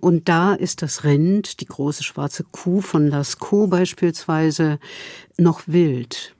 Und 0.00 0.28
da 0.28 0.54
ist 0.54 0.82
das 0.82 1.04
Rind, 1.04 1.60
die 1.60 1.66
große 1.66 2.02
schwarze 2.02 2.44
Kuh 2.50 2.80
von 2.80 3.06
Lascaux 3.08 3.68
beispielsweise, 3.68 4.78
noch 5.36 5.62
wild. 5.66 6.34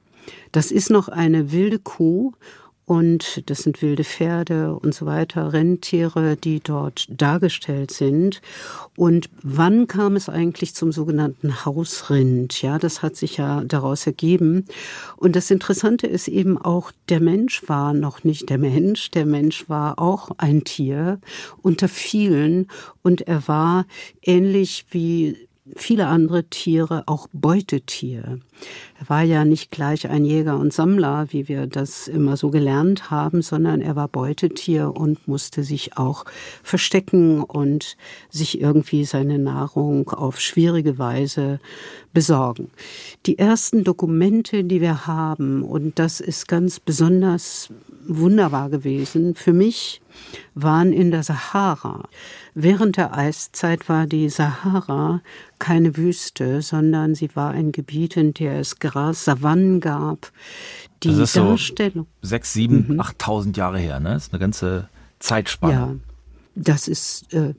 Das 0.51 0.71
ist 0.71 0.91
noch 0.91 1.09
eine 1.09 1.53
wilde 1.53 1.79
Kuh 1.79 2.33
und 2.85 3.49
das 3.49 3.61
sind 3.61 3.81
wilde 3.81 4.03
Pferde 4.03 4.75
und 4.75 4.95
so 4.95 5.07
weiter, 5.07 5.53
Rentiere, 5.53 6.37
die 6.37 6.61
dort 6.61 7.07
dargestellt 7.09 7.93
sind. 7.93 8.43
Und 8.97 9.31
wann 9.43 9.87
kam 9.87 10.17
es 10.17 10.29
eigentlich 10.29 10.75
zum 10.75 10.91
sogenannten 10.91 11.65
Hausrind? 11.65 12.61
Ja, 12.61 12.79
das 12.79 13.03
hat 13.03 13.17
sich 13.17 13.37
ja 13.37 13.63
daraus 13.65 14.07
ergeben. 14.07 14.67
Und 15.17 15.37
das 15.37 15.51
Interessante 15.51 16.09
ist 16.09 16.27
eben 16.27 16.59
auch, 16.59 16.91
der 17.09 17.21
Mensch 17.21 17.69
war 17.69 17.95
noch 17.95 18.25
nicht 18.25 18.51
der 18.51 18.59
Mensch. 18.59 19.11
Der 19.13 19.27
Mensch 19.27 19.69
war 19.69 19.99
auch 20.01 20.31
ein 20.39 20.65
Tier 20.65 21.21
unter 21.63 21.89
vielen. 21.89 22.67
Und 23.03 23.23
er 23.23 23.47
war 23.47 23.87
ähnlich 24.23 24.87
wie 24.91 25.49
viele 25.77 26.09
andere 26.09 26.45
Tiere 26.45 27.05
auch 27.07 27.29
Beutetier. 27.33 28.41
Er 28.99 29.09
war 29.09 29.23
ja 29.23 29.45
nicht 29.45 29.71
gleich 29.71 30.09
ein 30.09 30.25
Jäger 30.25 30.59
und 30.59 30.73
Sammler, 30.73 31.27
wie 31.31 31.49
wir 31.49 31.67
das 31.67 32.09
immer 32.09 32.37
so 32.37 32.51
gelernt 32.51 33.11
haben, 33.11 33.43
sondern 33.43 33.81
er 33.81 33.95
war 33.95 34.09
Beutetier 34.09 34.95
und 34.95 35.29
musste 35.29 35.63
sich 35.63 35.97
auch 35.97 36.25
verstecken 36.63 37.43
und 37.43 37.97
sich 38.29 38.61
irgendwie 38.61 39.05
seine 39.05 39.39
Nahrung 39.39 40.11
auf 40.11 40.41
schwierige 40.41 40.99
Weise 40.99 41.61
besorgen. 42.13 42.71
Die 43.27 43.39
ersten 43.39 43.85
Dokumente, 43.85 44.65
die 44.65 44.81
wir 44.81 45.07
haben, 45.07 45.63
und 45.63 45.99
das 45.99 46.21
ist 46.21 46.49
ganz 46.49 46.81
besonders 46.81 47.71
wunderbar 48.07 48.71
gewesen 48.71 49.35
für 49.35 49.53
mich, 49.53 50.01
waren 50.55 50.93
in 50.93 51.11
der 51.11 51.23
Sahara. 51.23 52.09
Während 52.55 52.97
der 52.97 53.17
Eiszeit 53.17 53.89
war 53.89 54.07
die 54.07 54.29
Sahara 54.29 55.23
keine 55.59 55.97
Wüste, 55.97 56.63
sondern 56.63 57.15
sie 57.15 57.35
war 57.35 57.53
ein 57.53 57.73
Gebiet, 57.73 58.17
in 58.17 58.35
der 58.35 58.61
es 58.61 58.79
Gras, 58.79 59.25
Savannen 59.25 59.81
gab. 59.81 60.33
Die 61.03 61.09
das 61.09 61.19
ist 61.19 61.37
Darstellung. 61.37 62.07
So 62.21 62.29
sechs, 62.29 62.53
sieben, 62.53 62.87
mhm. 62.89 63.01
achttausend 63.01 63.57
Jahre 63.57 63.79
her, 63.79 64.01
ne? 64.01 64.11
Das 64.11 64.27
ist 64.27 64.33
eine 64.33 64.41
ganze 64.41 64.89
Zeitspanne. 65.19 65.73
Ja, 65.73 65.95
das 66.55 66.89
ist 66.89 67.33
äh, 67.33 67.55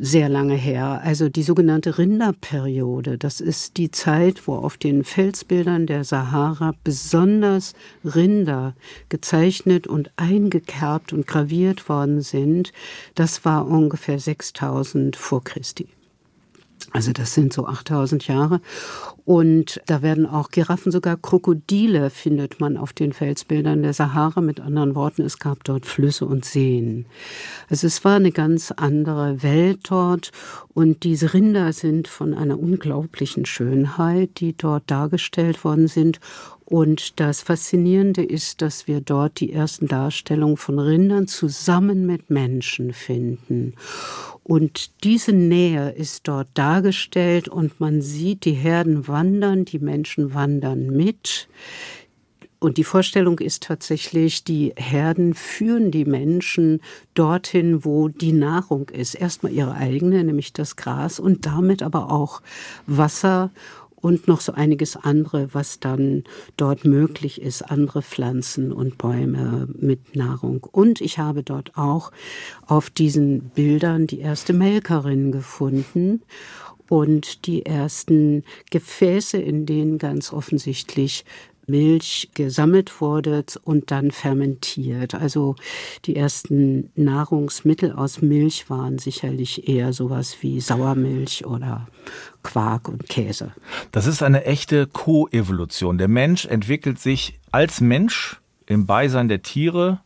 sehr 0.00 0.28
lange 0.28 0.54
her. 0.54 1.00
Also 1.02 1.28
die 1.28 1.42
sogenannte 1.42 1.98
Rinderperiode, 1.98 3.16
das 3.16 3.40
ist 3.40 3.78
die 3.78 3.90
Zeit, 3.90 4.46
wo 4.46 4.54
auf 4.54 4.76
den 4.76 5.02
Felsbildern 5.02 5.86
der 5.86 6.04
Sahara 6.04 6.74
besonders 6.84 7.74
Rinder 8.04 8.74
gezeichnet 9.08 9.86
und 9.86 10.10
eingekerbt 10.16 11.12
und 11.12 11.26
graviert 11.26 11.88
worden 11.88 12.20
sind. 12.20 12.72
Das 13.14 13.44
war 13.44 13.66
ungefähr 13.66 14.18
6000 14.18 15.16
vor 15.16 15.42
Christi. 15.42 15.88
Also 16.90 17.12
das 17.12 17.32
sind 17.32 17.52
so 17.52 17.66
8000 17.66 18.26
Jahre. 18.26 18.60
Und 19.24 19.80
da 19.86 20.02
werden 20.02 20.26
auch 20.26 20.50
Giraffen, 20.50 20.90
sogar 20.90 21.16
Krokodile 21.16 22.10
findet 22.10 22.60
man 22.60 22.76
auf 22.76 22.92
den 22.92 23.12
Felsbildern 23.12 23.82
der 23.82 23.92
Sahara. 23.92 24.40
Mit 24.40 24.60
anderen 24.60 24.94
Worten, 24.94 25.22
es 25.22 25.38
gab 25.38 25.62
dort 25.64 25.86
Flüsse 25.86 26.26
und 26.26 26.44
Seen. 26.44 27.06
Also 27.68 27.86
es 27.86 28.04
war 28.04 28.16
eine 28.16 28.32
ganz 28.32 28.72
andere 28.72 29.42
Welt 29.42 29.80
dort. 29.88 30.32
Und 30.74 31.04
diese 31.04 31.34
Rinder 31.34 31.72
sind 31.72 32.08
von 32.08 32.34
einer 32.34 32.58
unglaublichen 32.58 33.46
Schönheit, 33.46 34.40
die 34.40 34.56
dort 34.56 34.90
dargestellt 34.90 35.64
worden 35.64 35.86
sind. 35.86 36.18
Und 36.64 37.20
das 37.20 37.42
Faszinierende 37.42 38.22
ist, 38.22 38.62
dass 38.62 38.86
wir 38.86 39.00
dort 39.00 39.40
die 39.40 39.52
ersten 39.52 39.88
Darstellungen 39.88 40.56
von 40.56 40.78
Rindern 40.78 41.26
zusammen 41.26 42.06
mit 42.06 42.30
Menschen 42.30 42.92
finden. 42.92 43.74
Und 44.44 44.90
diese 45.04 45.32
Nähe 45.32 45.90
ist 45.90 46.26
dort 46.28 46.48
dargestellt 46.54 47.48
und 47.48 47.80
man 47.80 48.00
sieht, 48.02 48.44
die 48.44 48.52
Herden 48.52 49.06
wandern, 49.06 49.64
die 49.64 49.78
Menschen 49.78 50.34
wandern 50.34 50.86
mit. 50.86 51.48
Und 52.62 52.76
die 52.76 52.84
Vorstellung 52.84 53.40
ist 53.40 53.64
tatsächlich, 53.64 54.44
die 54.44 54.72
Herden 54.76 55.34
führen 55.34 55.90
die 55.90 56.04
Menschen 56.04 56.80
dorthin, 57.14 57.84
wo 57.84 58.06
die 58.08 58.32
Nahrung 58.32 58.88
ist. 58.88 59.16
Erstmal 59.16 59.52
ihre 59.52 59.74
eigene, 59.74 60.22
nämlich 60.22 60.52
das 60.52 60.76
Gras 60.76 61.18
und 61.18 61.44
damit 61.44 61.82
aber 61.82 62.12
auch 62.12 62.40
Wasser 62.86 63.50
und 64.02 64.28
noch 64.28 64.40
so 64.40 64.52
einiges 64.52 64.96
andere, 64.96 65.48
was 65.54 65.80
dann 65.80 66.24
dort 66.56 66.84
möglich 66.84 67.40
ist, 67.40 67.62
andere 67.62 68.02
Pflanzen 68.02 68.72
und 68.72 68.98
Bäume 68.98 69.68
mit 69.78 70.16
Nahrung. 70.16 70.66
Und 70.70 71.00
ich 71.00 71.18
habe 71.18 71.42
dort 71.42 71.78
auch 71.78 72.10
auf 72.66 72.90
diesen 72.90 73.50
Bildern 73.50 74.06
die 74.06 74.18
erste 74.18 74.52
Melkerin 74.52 75.32
gefunden 75.32 76.22
und 76.88 77.46
die 77.46 77.64
ersten 77.64 78.44
Gefäße, 78.70 79.38
in 79.38 79.64
denen 79.64 79.98
ganz 79.98 80.32
offensichtlich 80.32 81.24
Milch 81.66 82.30
gesammelt 82.34 83.00
wurde 83.00 83.44
und 83.64 83.90
dann 83.90 84.10
fermentiert. 84.10 85.14
Also 85.14 85.56
die 86.04 86.16
ersten 86.16 86.90
Nahrungsmittel 86.94 87.92
aus 87.92 88.22
Milch 88.22 88.68
waren 88.68 88.98
sicherlich 88.98 89.68
eher 89.68 89.92
sowas 89.92 90.36
wie 90.40 90.60
Sauermilch 90.60 91.46
oder 91.46 91.88
Quark 92.42 92.88
und 92.88 93.08
Käse. 93.08 93.52
Das 93.92 94.06
ist 94.06 94.22
eine 94.22 94.44
echte 94.44 94.86
Koevolution. 94.86 95.98
Der 95.98 96.08
Mensch 96.08 96.46
entwickelt 96.46 96.98
sich 96.98 97.38
als 97.50 97.80
Mensch 97.80 98.40
im 98.66 98.86
Beisein 98.86 99.28
der 99.28 99.42
Tiere 99.42 100.00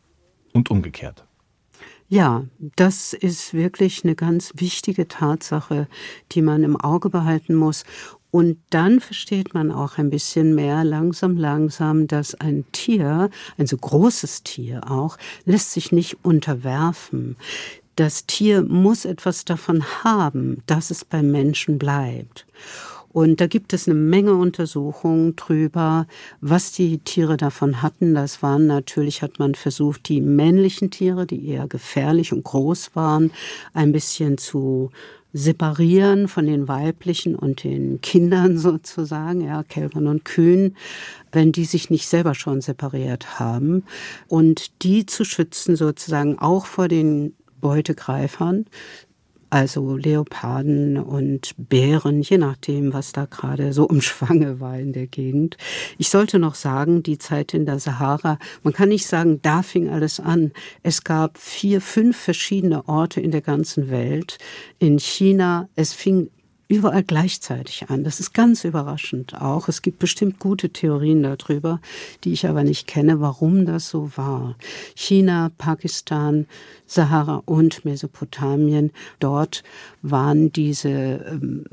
und 0.53 0.69
umgekehrt. 0.69 1.27
Ja, 2.09 2.45
das 2.77 3.11
ist 3.11 3.53
wirklich 3.53 4.05
eine 4.05 4.15
ganz 4.15 4.53
wichtige 4.55 5.09
Tatsache, 5.09 5.89
die 6.31 6.41
man 6.41 6.63
im 6.63 6.79
Auge 6.79 7.09
behalten 7.09 7.53
muss. 7.53 7.83
Und 8.37 8.59
dann 8.69 8.99
versteht 8.99 9.55
man 9.55 9.71
auch 9.71 9.97
ein 9.97 10.11
bisschen 10.11 10.53
mehr 10.53 10.83
langsam, 10.83 11.37
langsam, 11.37 12.05
dass 12.05 12.35
ein 12.35 12.65
Tier, 12.71 13.31
ein 13.57 13.65
so 13.65 13.77
großes 13.77 14.43
Tier 14.43 14.91
auch, 14.91 15.17
lässt 15.45 15.71
sich 15.71 15.91
nicht 15.91 16.23
unterwerfen. 16.23 17.35
Das 17.95 18.27
Tier 18.27 18.61
muss 18.61 19.05
etwas 19.05 19.43
davon 19.43 19.83
haben, 20.03 20.61
dass 20.67 20.91
es 20.91 21.03
beim 21.03 21.31
Menschen 21.31 21.79
bleibt. 21.79 22.45
Und 23.11 23.41
da 23.41 23.47
gibt 23.47 23.73
es 23.73 23.87
eine 23.87 23.97
Menge 23.97 24.35
Untersuchungen 24.35 25.35
drüber, 25.35 26.05
was 26.39 26.71
die 26.71 26.99
Tiere 26.99 27.37
davon 27.37 27.81
hatten. 27.81 28.13
Das 28.13 28.43
waren 28.43 28.67
natürlich, 28.67 29.23
hat 29.23 29.39
man 29.39 29.55
versucht, 29.55 30.09
die 30.09 30.21
männlichen 30.21 30.91
Tiere, 30.91 31.25
die 31.25 31.47
eher 31.47 31.67
gefährlich 31.67 32.31
und 32.33 32.43
groß 32.43 32.95
waren, 32.95 33.31
ein 33.73 33.91
bisschen 33.91 34.37
zu 34.37 34.91
separieren 35.37 36.27
von 36.27 36.47
den 36.47 36.67
weiblichen 36.67 37.35
und 37.35 37.63
den 37.63 38.01
Kindern 38.01 38.57
sozusagen, 38.57 39.41
ja, 39.41 39.63
Kälbern 39.63 40.07
und 40.07 40.25
Kühen, 40.25 40.75
wenn 41.31 41.51
die 41.51 41.65
sich 41.65 41.89
nicht 41.89 42.07
selber 42.07 42.33
schon 42.33 42.61
separiert 42.61 43.39
haben. 43.39 43.83
Und 44.27 44.83
die 44.83 45.05
zu 45.05 45.23
schützen 45.23 45.75
sozusagen 45.75 46.39
auch 46.39 46.65
vor 46.65 46.87
den 46.87 47.35
Beutegreifern, 47.61 48.65
also 49.49 49.95
Leoparden 49.95 50.97
und 50.97 51.53
Bären, 51.57 52.21
je 52.21 52.37
nachdem, 52.37 52.93
was 52.93 53.11
da 53.11 53.25
gerade 53.25 53.73
so 53.73 53.87
umschwange 53.87 54.59
war 54.59 54.77
in 54.77 54.93
der 54.93 55.07
Gegend. 55.07 55.57
Ich 55.97 56.09
sollte 56.09 56.39
noch 56.39 56.55
sagen, 56.55 57.03
die 57.03 57.17
Zeit 57.17 57.53
in 57.53 57.65
der 57.65 57.79
Sahara, 57.79 58.39
man 58.63 58.73
kann 58.73 58.89
nicht 58.89 59.07
sagen, 59.07 59.41
da 59.41 59.61
fing 59.61 59.89
alles 59.89 60.19
an. 60.19 60.51
Es 60.83 61.03
gab 61.03 61.37
vier, 61.37 61.81
fünf 61.81 62.17
verschiedene 62.17 62.87
Orte 62.87 63.21
in 63.21 63.31
der 63.31 63.41
ganzen 63.41 63.89
Welt. 63.89 64.37
In 64.79 64.99
China, 64.99 65.69
es 65.75 65.93
fing 65.93 66.29
überall 66.67 67.03
gleichzeitig 67.03 67.89
an. 67.89 68.03
Das 68.03 68.19
ist 68.19 68.33
ganz 68.33 68.63
überraschend 68.63 69.39
auch. 69.41 69.67
Es 69.67 69.81
gibt 69.81 69.99
bestimmt 69.99 70.39
gute 70.39 70.69
Theorien 70.69 71.23
darüber, 71.23 71.79
die 72.23 72.33
ich 72.33 72.47
aber 72.47 72.63
nicht 72.63 72.87
kenne, 72.87 73.21
warum 73.21 73.65
das 73.65 73.89
so 73.89 74.11
war. 74.15 74.55
China, 74.95 75.51
Pakistan, 75.57 76.45
Sahara 76.85 77.41
und 77.45 77.85
Mesopotamien, 77.85 78.91
dort 79.19 79.63
waren 80.01 80.51
diese 80.51 80.89
ähm, 80.89 81.65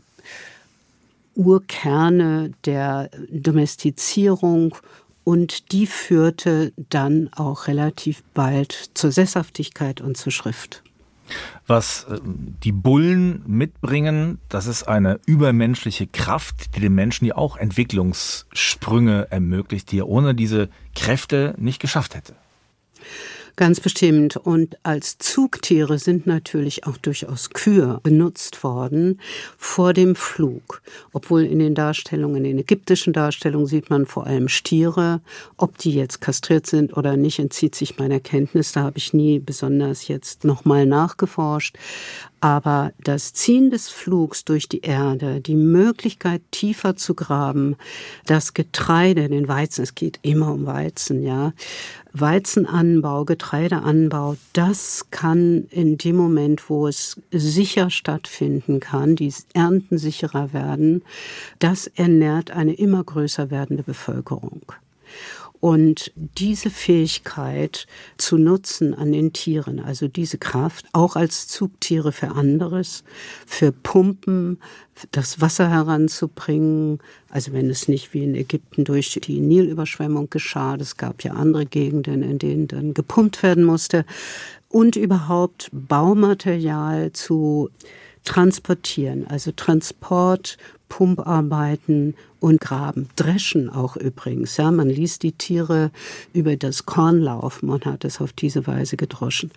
Urkerne 1.34 2.52
der 2.64 3.10
Domestizierung 3.30 4.76
und 5.24 5.72
die 5.72 5.86
führte 5.86 6.72
dann 6.90 7.30
auch 7.32 7.66
relativ 7.66 8.22
bald 8.34 8.90
zur 8.94 9.10
Sesshaftigkeit 9.10 10.00
und 10.00 10.16
zur 10.16 10.30
Schrift. 10.30 10.83
Was 11.66 12.04
äh, 12.04 12.18
die 12.22 12.72
Bullen 12.72 13.42
mitbringen, 13.46 14.38
das 14.48 14.66
ist 14.66 14.84
eine 14.84 15.20
übermenschliche 15.26 16.06
Kraft, 16.06 16.76
die 16.76 16.80
den 16.80 16.94
Menschen 16.94 17.24
ja 17.24 17.36
auch 17.36 17.56
Entwicklungssprünge 17.56 19.28
ermöglicht, 19.30 19.90
die 19.90 20.00
er 20.00 20.08
ohne 20.08 20.34
diese 20.34 20.68
Kräfte 20.94 21.54
nicht 21.58 21.80
geschafft 21.80 22.14
hätte. 22.14 22.34
Ganz 23.56 23.78
bestimmt. 23.78 24.36
Und 24.36 24.76
als 24.82 25.18
Zugtiere 25.18 25.98
sind 26.00 26.26
natürlich 26.26 26.86
auch 26.86 26.96
durchaus 26.96 27.50
Kühe 27.50 28.00
benutzt 28.02 28.64
worden 28.64 29.20
vor 29.56 29.92
dem 29.92 30.16
Flug. 30.16 30.82
Obwohl 31.12 31.44
in 31.44 31.60
den 31.60 31.76
Darstellungen, 31.76 32.38
in 32.38 32.44
den 32.44 32.58
ägyptischen 32.58 33.12
Darstellungen 33.12 33.66
sieht 33.66 33.90
man 33.90 34.06
vor 34.06 34.26
allem 34.26 34.48
Stiere. 34.48 35.20
Ob 35.56 35.78
die 35.78 35.92
jetzt 35.92 36.20
kastriert 36.20 36.66
sind 36.66 36.96
oder 36.96 37.16
nicht, 37.16 37.38
entzieht 37.38 37.76
sich 37.76 37.96
meiner 37.96 38.18
Kenntnis. 38.18 38.72
Da 38.72 38.82
habe 38.82 38.98
ich 38.98 39.14
nie 39.14 39.38
besonders 39.38 40.08
jetzt 40.08 40.44
nochmal 40.44 40.84
nachgeforscht. 40.84 41.76
Aber 42.40 42.92
das 43.02 43.32
Ziehen 43.32 43.70
des 43.70 43.88
Flugs 43.88 44.44
durch 44.44 44.68
die 44.68 44.82
Erde, 44.82 45.40
die 45.40 45.56
Möglichkeit 45.56 46.42
tiefer 46.50 46.94
zu 46.94 47.14
graben, 47.14 47.76
das 48.26 48.52
Getreide, 48.52 49.30
den 49.30 49.48
Weizen, 49.48 49.82
es 49.82 49.94
geht 49.94 50.18
immer 50.20 50.52
um 50.52 50.66
Weizen, 50.66 51.22
ja, 51.22 51.54
Weizenanbau, 52.16 53.24
Getreideanbau, 53.24 54.36
das 54.52 55.06
kann 55.10 55.66
in 55.70 55.98
dem 55.98 56.14
Moment, 56.14 56.70
wo 56.70 56.86
es 56.86 57.20
sicher 57.32 57.90
stattfinden 57.90 58.78
kann, 58.78 59.16
die 59.16 59.34
Ernten 59.52 59.98
sicherer 59.98 60.52
werden, 60.52 61.02
das 61.58 61.88
ernährt 61.88 62.52
eine 62.52 62.74
immer 62.74 63.02
größer 63.02 63.50
werdende 63.50 63.82
Bevölkerung. 63.82 64.62
Und 65.64 66.12
diese 66.16 66.68
Fähigkeit 66.68 67.86
zu 68.18 68.36
nutzen 68.36 68.92
an 68.92 69.12
den 69.12 69.32
Tieren, 69.32 69.80
also 69.80 70.08
diese 70.08 70.36
Kraft, 70.36 70.84
auch 70.92 71.16
als 71.16 71.48
Zugtiere 71.48 72.12
für 72.12 72.32
anderes, 72.32 73.02
für 73.46 73.72
Pumpen, 73.72 74.58
das 75.10 75.40
Wasser 75.40 75.70
heranzubringen, 75.70 76.98
also 77.30 77.54
wenn 77.54 77.70
es 77.70 77.88
nicht 77.88 78.12
wie 78.12 78.24
in 78.24 78.34
Ägypten 78.34 78.84
durch 78.84 79.18
die 79.22 79.40
Nilüberschwemmung 79.40 80.28
geschah, 80.28 80.76
es 80.76 80.98
gab 80.98 81.24
ja 81.24 81.32
andere 81.32 81.64
Gegenden, 81.64 82.22
in 82.22 82.38
denen 82.38 82.68
dann 82.68 82.92
gepumpt 82.92 83.42
werden 83.42 83.64
musste, 83.64 84.04
und 84.68 84.96
überhaupt 84.96 85.70
Baumaterial 85.72 87.10
zu 87.14 87.70
transportieren, 88.24 89.26
also 89.26 89.52
Transport, 89.52 90.56
Pumparbeiten 90.88 92.14
und 92.40 92.60
Graben, 92.60 93.08
Dreschen 93.16 93.70
auch 93.70 93.96
übrigens. 93.96 94.56
Ja, 94.56 94.70
man 94.70 94.88
ließ 94.88 95.18
die 95.18 95.32
Tiere 95.32 95.90
über 96.32 96.56
das 96.56 96.86
Korn 96.86 97.20
laufen 97.20 97.68
und 97.68 97.86
hat 97.86 98.04
es 98.04 98.20
auf 98.20 98.32
diese 98.32 98.66
Weise 98.66 98.96
gedroschen. 98.96 99.50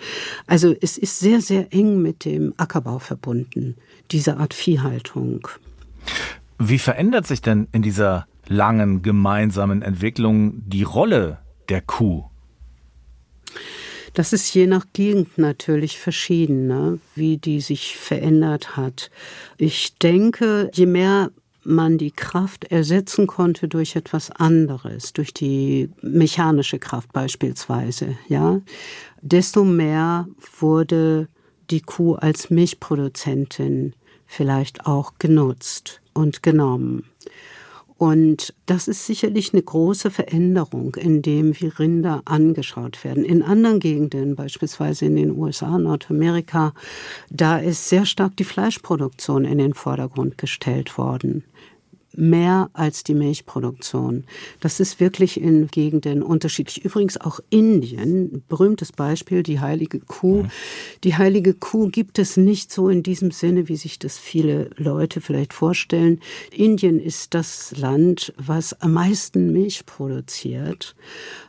Also 0.47 0.75
es 0.81 0.97
ist 0.97 1.19
sehr, 1.19 1.41
sehr 1.41 1.73
eng 1.73 2.01
mit 2.01 2.25
dem 2.25 2.53
Ackerbau 2.57 2.99
verbunden, 2.99 3.75
diese 4.11 4.37
Art 4.37 4.53
Viehhaltung. 4.53 5.47
Wie 6.59 6.79
verändert 6.79 7.27
sich 7.27 7.41
denn 7.41 7.67
in 7.71 7.81
dieser 7.81 8.25
langen 8.47 9.01
gemeinsamen 9.01 9.81
Entwicklung 9.81 10.63
die 10.65 10.83
Rolle 10.83 11.39
der 11.69 11.81
Kuh? 11.81 12.25
Das 14.17 14.33
ist 14.33 14.51
je 14.55 14.65
nach 14.65 14.87
Gegend 14.93 15.37
natürlich 15.37 15.99
verschieden, 15.99 16.65
ne? 16.65 16.97
wie 17.13 17.37
die 17.37 17.61
sich 17.61 17.97
verändert 17.97 18.75
hat. 18.75 19.11
Ich 19.59 19.95
denke, 19.99 20.71
je 20.73 20.87
mehr 20.87 21.29
man 21.63 21.99
die 21.99 22.09
Kraft 22.09 22.63
ersetzen 22.71 23.27
konnte 23.27 23.67
durch 23.67 23.95
etwas 23.95 24.31
anderes, 24.31 25.13
durch 25.13 25.35
die 25.35 25.91
mechanische 26.01 26.79
Kraft 26.79 27.13
beispielsweise, 27.13 28.17
ja, 28.27 28.59
desto 29.21 29.63
mehr 29.63 30.27
wurde 30.59 31.27
die 31.69 31.81
Kuh 31.81 32.15
als 32.15 32.49
Milchproduzentin 32.49 33.93
vielleicht 34.25 34.87
auch 34.87 35.13
genutzt 35.19 36.01
und 36.13 36.41
genommen. 36.41 37.03
Und 37.97 38.53
das 38.67 38.87
ist 38.87 39.07
sicherlich 39.07 39.53
eine 39.53 39.63
große 39.63 40.11
Veränderung, 40.11 40.95
indem 40.95 41.59
wie 41.59 41.67
Rinder 41.67 42.21
angeschaut 42.25 43.03
werden. 43.03 43.25
In 43.25 43.41
anderen 43.41 43.79
Gegenden, 43.79 44.35
beispielsweise 44.35 45.05
in 45.05 45.15
den 45.15 45.37
USA, 45.37 45.77
Nordamerika, 45.77 46.73
da 47.31 47.57
ist 47.57 47.89
sehr 47.89 48.05
stark 48.05 48.37
die 48.37 48.43
Fleischproduktion 48.43 49.45
in 49.45 49.57
den 49.57 49.73
Vordergrund 49.73 50.37
gestellt 50.37 50.97
worden 50.97 51.43
mehr 52.17 52.69
als 52.73 53.03
die 53.03 53.13
Milchproduktion. 53.13 54.25
Das 54.59 54.79
ist 54.79 54.99
wirklich 54.99 55.39
in 55.39 55.67
Gegenden 55.67 56.23
unterschiedlich. 56.23 56.83
Übrigens 56.83 57.19
auch 57.19 57.39
Indien, 57.49 58.43
berühmtes 58.49 58.91
Beispiel, 58.91 59.43
die 59.43 59.59
heilige 59.59 59.99
Kuh. 59.99 60.43
Mhm. 60.43 60.51
Die 61.03 61.15
heilige 61.15 61.53
Kuh 61.53 61.89
gibt 61.89 62.19
es 62.19 62.35
nicht 62.35 62.71
so 62.71 62.89
in 62.89 63.03
diesem 63.03 63.31
Sinne, 63.31 63.69
wie 63.69 63.75
sich 63.75 63.99
das 63.99 64.17
viele 64.17 64.71
Leute 64.77 65.21
vielleicht 65.21 65.53
vorstellen. 65.53 66.19
Indien 66.51 66.99
ist 66.99 67.33
das 67.33 67.77
Land, 67.77 68.33
was 68.37 68.81
am 68.81 68.93
meisten 68.93 69.51
Milch 69.51 69.85
produziert 69.85 70.95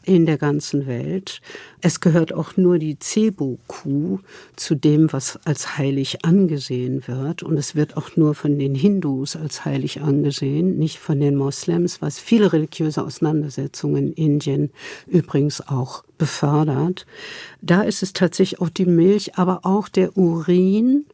in 0.04 0.26
der 0.26 0.38
ganzen 0.38 0.86
Welt. 0.86 1.40
Es 1.80 2.00
gehört 2.00 2.32
auch 2.32 2.56
nur 2.56 2.78
die 2.78 2.98
Cebu-Kuh 3.00 4.18
zu 4.56 4.74
dem, 4.74 5.12
was 5.12 5.38
als 5.44 5.78
heilig 5.78 6.24
angesehen 6.24 7.06
wird. 7.06 7.42
Und 7.42 7.56
es 7.56 7.74
wird 7.74 7.96
auch 7.96 8.16
nur 8.16 8.34
von 8.34 8.58
den 8.58 8.74
Hindus 8.74 9.36
als 9.36 9.64
heilig 9.64 10.00
angesehen, 10.00 10.57
nicht 10.62 10.98
von 10.98 11.20
den 11.20 11.36
Moslems, 11.36 12.02
was 12.02 12.18
viele 12.18 12.52
religiöse 12.52 13.04
Auseinandersetzungen 13.04 14.12
in 14.12 14.12
Indien 14.12 14.70
übrigens 15.06 15.66
auch 15.66 16.04
befördert. 16.18 17.06
Da 17.60 17.82
ist 17.82 18.02
es 18.02 18.12
tatsächlich 18.12 18.60
auch 18.60 18.70
die 18.70 18.86
Milch, 18.86 19.36
aber 19.36 19.60
auch 19.64 19.88
der 19.88 20.16
Urin 20.16 21.04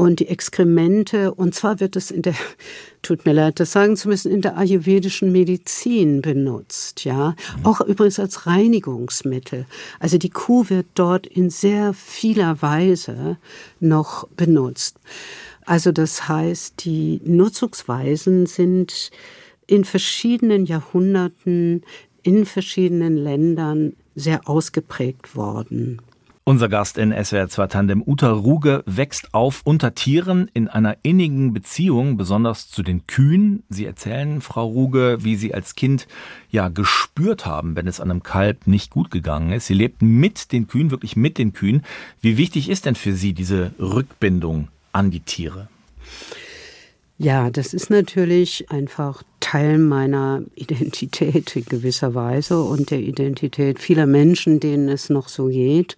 und 0.00 0.20
die 0.20 0.28
Exkremente. 0.28 1.34
Und 1.34 1.54
zwar 1.54 1.78
wird 1.78 1.94
es 1.94 2.10
in 2.10 2.22
der, 2.22 2.34
tut 3.02 3.26
mir 3.26 3.32
leid, 3.32 3.60
das 3.60 3.72
sagen 3.72 3.96
zu 3.96 4.08
müssen, 4.08 4.32
in 4.32 4.40
der 4.40 4.56
ayurvedischen 4.56 5.30
Medizin 5.30 6.22
benutzt, 6.22 7.04
ja. 7.04 7.34
Auch 7.64 7.80
übrigens 7.82 8.18
als 8.18 8.46
Reinigungsmittel. 8.46 9.66
Also 9.98 10.16
die 10.16 10.30
Kuh 10.30 10.68
wird 10.68 10.86
dort 10.94 11.26
in 11.26 11.50
sehr 11.50 11.92
vieler 11.92 12.62
Weise 12.62 13.36
noch 13.78 14.26
benutzt. 14.28 14.96
Also 15.66 15.92
das 15.92 16.28
heißt, 16.28 16.84
die 16.84 17.20
Nutzungsweisen 17.24 18.46
sind 18.46 19.10
in 19.66 19.84
verschiedenen 19.84 20.66
Jahrhunderten 20.66 21.82
in 22.22 22.44
verschiedenen 22.44 23.16
Ländern 23.16 23.94
sehr 24.14 24.48
ausgeprägt 24.48 25.36
worden. 25.36 26.02
Unser 26.44 26.68
Gast 26.68 26.98
in 26.98 27.12
SWR 27.12 27.48
2 27.48 27.66
Tandem, 27.68 28.02
Uta 28.04 28.32
Ruge, 28.32 28.82
wächst 28.84 29.34
auf 29.34 29.60
unter 29.62 29.94
Tieren 29.94 30.50
in 30.52 30.66
einer 30.68 30.96
innigen 31.02 31.52
Beziehung, 31.52 32.16
besonders 32.16 32.68
zu 32.68 32.82
den 32.82 33.06
Kühen. 33.06 33.62
Sie 33.68 33.84
erzählen, 33.84 34.40
Frau 34.40 34.66
Ruge, 34.66 35.18
wie 35.20 35.36
Sie 35.36 35.54
als 35.54 35.76
Kind 35.76 36.08
ja 36.50 36.68
gespürt 36.68 37.46
haben, 37.46 37.76
wenn 37.76 37.86
es 37.86 38.00
einem 38.00 38.24
Kalb 38.24 38.66
nicht 38.66 38.90
gut 38.90 39.12
gegangen 39.12 39.52
ist. 39.52 39.66
Sie 39.66 39.74
lebten 39.74 40.18
mit 40.18 40.50
den 40.50 40.66
Kühen, 40.66 40.90
wirklich 40.90 41.14
mit 41.14 41.38
den 41.38 41.52
Kühen. 41.52 41.82
Wie 42.20 42.36
wichtig 42.36 42.68
ist 42.68 42.84
denn 42.84 42.96
für 42.96 43.12
Sie 43.12 43.32
diese 43.32 43.72
Rückbindung 43.78 44.68
an 44.92 45.10
die 45.10 45.20
Tiere? 45.20 45.68
Ja, 47.18 47.50
das 47.50 47.74
ist 47.74 47.90
natürlich 47.90 48.70
einfach 48.70 49.22
Teil 49.40 49.78
meiner 49.78 50.42
Identität 50.54 51.56
in 51.56 51.64
gewisser 51.64 52.14
Weise 52.14 52.62
und 52.62 52.90
der 52.90 53.00
Identität 53.00 53.78
vieler 53.78 54.06
Menschen, 54.06 54.60
denen 54.60 54.88
es 54.88 55.10
noch 55.10 55.28
so 55.28 55.46
geht. 55.46 55.96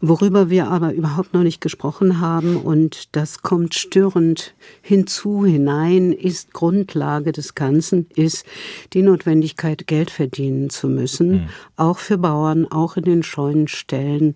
Worüber 0.00 0.50
wir 0.50 0.68
aber 0.68 0.92
überhaupt 0.92 1.32
noch 1.32 1.42
nicht 1.42 1.60
gesprochen 1.60 2.20
haben 2.20 2.56
und 2.56 3.14
das 3.16 3.42
kommt 3.42 3.74
störend 3.74 4.54
hinzu, 4.82 5.46
hinein, 5.46 6.12
ist 6.12 6.52
Grundlage 6.52 7.32
des 7.32 7.54
Ganzen, 7.54 8.06
ist 8.14 8.44
die 8.92 9.02
Notwendigkeit, 9.02 9.86
Geld 9.86 10.10
verdienen 10.10 10.68
zu 10.68 10.88
müssen, 10.88 11.30
mhm. 11.30 11.48
auch 11.76 11.98
für 11.98 12.18
Bauern, 12.18 12.66
auch 12.70 12.96
in 12.96 13.04
den 13.04 13.22
Scheunenstellen, 13.22 14.34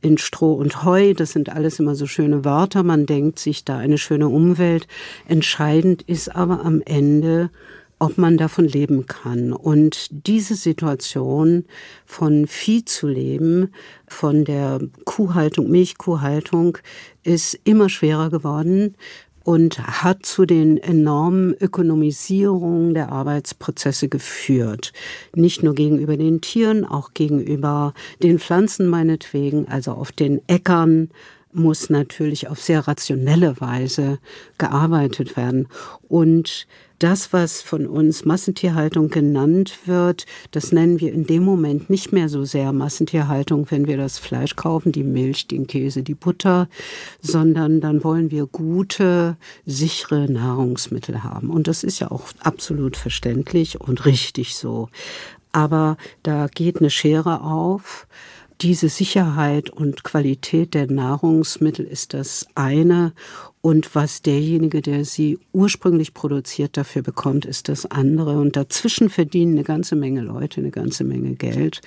in 0.00 0.18
Stroh 0.18 0.54
und 0.54 0.84
Heu. 0.84 1.14
Das 1.14 1.32
sind 1.32 1.48
alles 1.48 1.78
immer 1.78 1.94
so 1.94 2.06
schöne 2.06 2.44
Wörter. 2.44 2.82
Man 2.82 3.06
denkt 3.06 3.38
sich 3.38 3.64
da 3.64 3.78
eine 3.78 3.98
schöne 3.98 4.28
Umwelt. 4.28 4.88
Entscheidend 5.26 6.02
ist 6.02 6.34
aber 6.34 6.64
am 6.64 6.82
Ende, 6.84 7.50
ob 8.02 8.18
man 8.18 8.36
davon 8.36 8.64
leben 8.64 9.06
kann. 9.06 9.52
Und 9.52 10.08
diese 10.26 10.56
Situation 10.56 11.64
von 12.04 12.48
Vieh 12.48 12.84
zu 12.84 13.06
leben, 13.06 13.70
von 14.08 14.44
der 14.44 14.80
Kuhhaltung, 15.04 15.70
Milchkuhhaltung, 15.70 16.78
ist 17.22 17.60
immer 17.62 17.88
schwerer 17.88 18.28
geworden 18.28 18.96
und 19.44 19.78
hat 19.78 20.26
zu 20.26 20.46
den 20.46 20.78
enormen 20.78 21.54
Ökonomisierungen 21.60 22.92
der 22.92 23.12
Arbeitsprozesse 23.12 24.08
geführt. 24.08 24.92
Nicht 25.36 25.62
nur 25.62 25.76
gegenüber 25.76 26.16
den 26.16 26.40
Tieren, 26.40 26.84
auch 26.84 27.14
gegenüber 27.14 27.94
den 28.20 28.40
Pflanzen 28.40 28.88
meinetwegen, 28.88 29.68
also 29.68 29.92
auf 29.92 30.10
den 30.10 30.40
Äckern, 30.48 31.08
muss 31.52 31.90
natürlich 31.90 32.48
auf 32.48 32.60
sehr 32.60 32.86
rationelle 32.86 33.60
Weise 33.60 34.18
gearbeitet 34.58 35.36
werden. 35.36 35.68
Und 36.08 36.66
das, 37.02 37.32
was 37.32 37.62
von 37.62 37.86
uns 37.86 38.24
Massentierhaltung 38.24 39.08
genannt 39.08 39.80
wird, 39.86 40.24
das 40.52 40.70
nennen 40.70 41.00
wir 41.00 41.12
in 41.12 41.26
dem 41.26 41.42
Moment 41.42 41.90
nicht 41.90 42.12
mehr 42.12 42.28
so 42.28 42.44
sehr 42.44 42.72
Massentierhaltung, 42.72 43.66
wenn 43.70 43.88
wir 43.88 43.96
das 43.96 44.18
Fleisch 44.18 44.54
kaufen, 44.54 44.92
die 44.92 45.02
Milch, 45.02 45.48
den 45.48 45.66
Käse, 45.66 46.04
die 46.04 46.14
Butter, 46.14 46.68
sondern 47.20 47.80
dann 47.80 48.04
wollen 48.04 48.30
wir 48.30 48.46
gute, 48.46 49.36
sichere 49.66 50.30
Nahrungsmittel 50.30 51.24
haben. 51.24 51.50
Und 51.50 51.66
das 51.66 51.82
ist 51.82 51.98
ja 51.98 52.10
auch 52.10 52.26
absolut 52.40 52.96
verständlich 52.96 53.80
und 53.80 54.04
richtig 54.04 54.54
so. 54.54 54.88
Aber 55.50 55.96
da 56.22 56.46
geht 56.46 56.78
eine 56.78 56.90
Schere 56.90 57.42
auf 57.42 58.06
diese 58.60 58.88
Sicherheit 58.88 59.70
und 59.70 60.04
Qualität 60.04 60.74
der 60.74 60.90
Nahrungsmittel 60.90 61.86
ist 61.86 62.14
das 62.14 62.46
eine. 62.54 63.12
Und 63.60 63.94
was 63.94 64.22
derjenige, 64.22 64.82
der 64.82 65.04
sie 65.04 65.38
ursprünglich 65.52 66.14
produziert, 66.14 66.76
dafür 66.76 67.02
bekommt, 67.02 67.44
ist 67.44 67.68
das 67.68 67.86
andere. 67.86 68.40
Und 68.40 68.56
dazwischen 68.56 69.08
verdienen 69.08 69.52
eine 69.52 69.64
ganze 69.64 69.94
Menge 69.96 70.20
Leute 70.20 70.60
eine 70.60 70.70
ganze 70.70 71.04
Menge 71.04 71.34
Geld. 71.34 71.80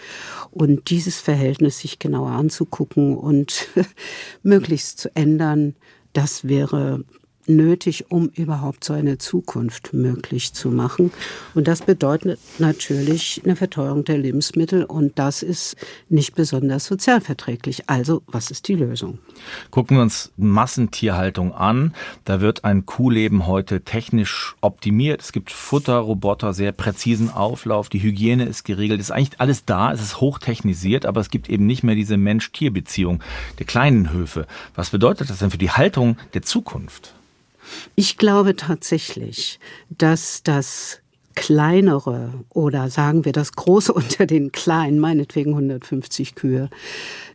Und 0.51 0.89
dieses 0.89 1.19
Verhältnis 1.19 1.79
sich 1.79 1.99
genauer 1.99 2.31
anzugucken 2.31 3.17
und 3.17 3.67
möglichst 4.43 4.99
zu 4.99 5.15
ändern, 5.15 5.75
das 6.13 6.47
wäre 6.47 7.03
nötig, 7.47 8.05
um 8.09 8.29
überhaupt 8.29 8.83
so 8.83 8.93
eine 8.93 9.17
Zukunft 9.17 9.93
möglich 9.93 10.53
zu 10.53 10.69
machen. 10.69 11.11
Und 11.53 11.67
das 11.67 11.81
bedeutet 11.81 12.39
natürlich 12.59 13.41
eine 13.43 13.55
Verteuerung 13.55 14.03
der 14.03 14.17
Lebensmittel 14.17 14.83
und 14.83 15.17
das 15.17 15.43
ist 15.43 15.75
nicht 16.09 16.35
besonders 16.35 16.85
sozialverträglich. 16.85 17.89
Also, 17.89 18.21
was 18.27 18.51
ist 18.51 18.67
die 18.67 18.75
Lösung? 18.75 19.19
Gucken 19.71 19.97
wir 19.97 20.01
uns 20.01 20.31
Massentierhaltung 20.37 21.53
an. 21.53 21.93
Da 22.23 22.41
wird 22.41 22.63
ein 22.63 22.85
Kuhleben 22.85 23.47
heute 23.47 23.81
technisch 23.81 24.55
optimiert. 24.61 25.21
Es 25.21 25.31
gibt 25.31 25.51
Futterroboter, 25.51 26.53
sehr 26.53 26.71
präzisen 26.71 27.29
Auflauf. 27.29 27.89
Die 27.89 28.01
Hygiene 28.01 28.45
ist 28.45 28.63
geregelt. 28.63 28.99
Ist 28.99 29.11
eigentlich 29.11 29.39
alles 29.39 29.65
da. 29.65 29.91
Es 29.91 30.01
ist 30.01 30.21
hochtechnisiert, 30.21 31.05
aber 31.05 31.21
es 31.21 31.29
gibt 31.29 31.49
eben 31.49 31.65
nicht 31.65 31.83
mehr 31.83 31.95
diese 31.95 32.17
Mensch-Tier-Beziehung 32.17 33.21
der 33.59 33.65
kleinen 33.65 34.11
Höfe. 34.11 34.47
Was 34.75 34.89
bedeutet 34.89 35.29
das 35.29 35.39
denn 35.39 35.51
für 35.51 35.57
die 35.57 35.71
Haltung 35.71 36.17
der 36.33 36.41
Zukunft? 36.41 37.14
Ich 37.95 38.17
glaube 38.17 38.55
tatsächlich, 38.55 39.59
dass 39.89 40.43
das 40.43 40.99
kleinere 41.35 42.33
oder 42.49 42.89
sagen 42.89 43.25
wir 43.25 43.33
das 43.33 43.51
große 43.53 43.93
unter 43.93 44.25
den 44.25 44.51
kleinen, 44.51 44.99
meinetwegen 44.99 45.51
150 45.51 46.35
Kühe, 46.35 46.69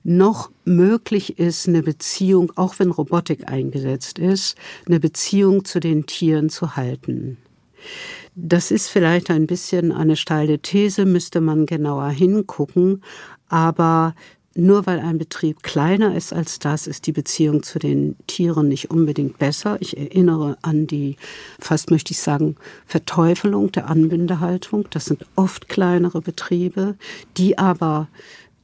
noch 0.02 0.50
möglich 0.64 1.38
ist, 1.38 1.68
eine 1.68 1.82
Beziehung, 1.82 2.52
auch 2.56 2.78
wenn 2.78 2.90
Robotik 2.90 3.50
eingesetzt 3.50 4.18
ist, 4.18 4.56
eine 4.86 4.98
Beziehung 4.98 5.64
zu 5.64 5.78
den 5.78 6.06
Tieren 6.06 6.48
zu 6.48 6.76
halten. 6.76 7.36
Das 8.34 8.70
ist 8.70 8.88
vielleicht 8.88 9.30
ein 9.30 9.46
bisschen 9.46 9.92
eine 9.92 10.16
steile 10.16 10.58
These, 10.60 11.04
müsste 11.04 11.40
man 11.40 11.66
genauer 11.66 12.08
hingucken, 12.10 13.02
aber 13.48 14.14
nur 14.54 14.86
weil 14.86 14.98
ein 14.98 15.18
Betrieb 15.18 15.62
kleiner 15.62 16.14
ist 16.16 16.32
als 16.32 16.58
das, 16.58 16.86
ist 16.86 17.06
die 17.06 17.12
Beziehung 17.12 17.62
zu 17.62 17.78
den 17.78 18.16
Tieren 18.26 18.68
nicht 18.68 18.90
unbedingt 18.90 19.38
besser. 19.38 19.76
Ich 19.80 19.96
erinnere 19.96 20.58
an 20.62 20.86
die, 20.86 21.16
fast 21.58 21.90
möchte 21.90 22.12
ich 22.12 22.18
sagen, 22.18 22.56
Verteufelung 22.84 23.70
der 23.70 23.88
Anbindehaltung. 23.88 24.86
Das 24.90 25.04
sind 25.04 25.24
oft 25.36 25.68
kleinere 25.68 26.20
Betriebe, 26.20 26.96
die 27.36 27.58
aber 27.58 28.08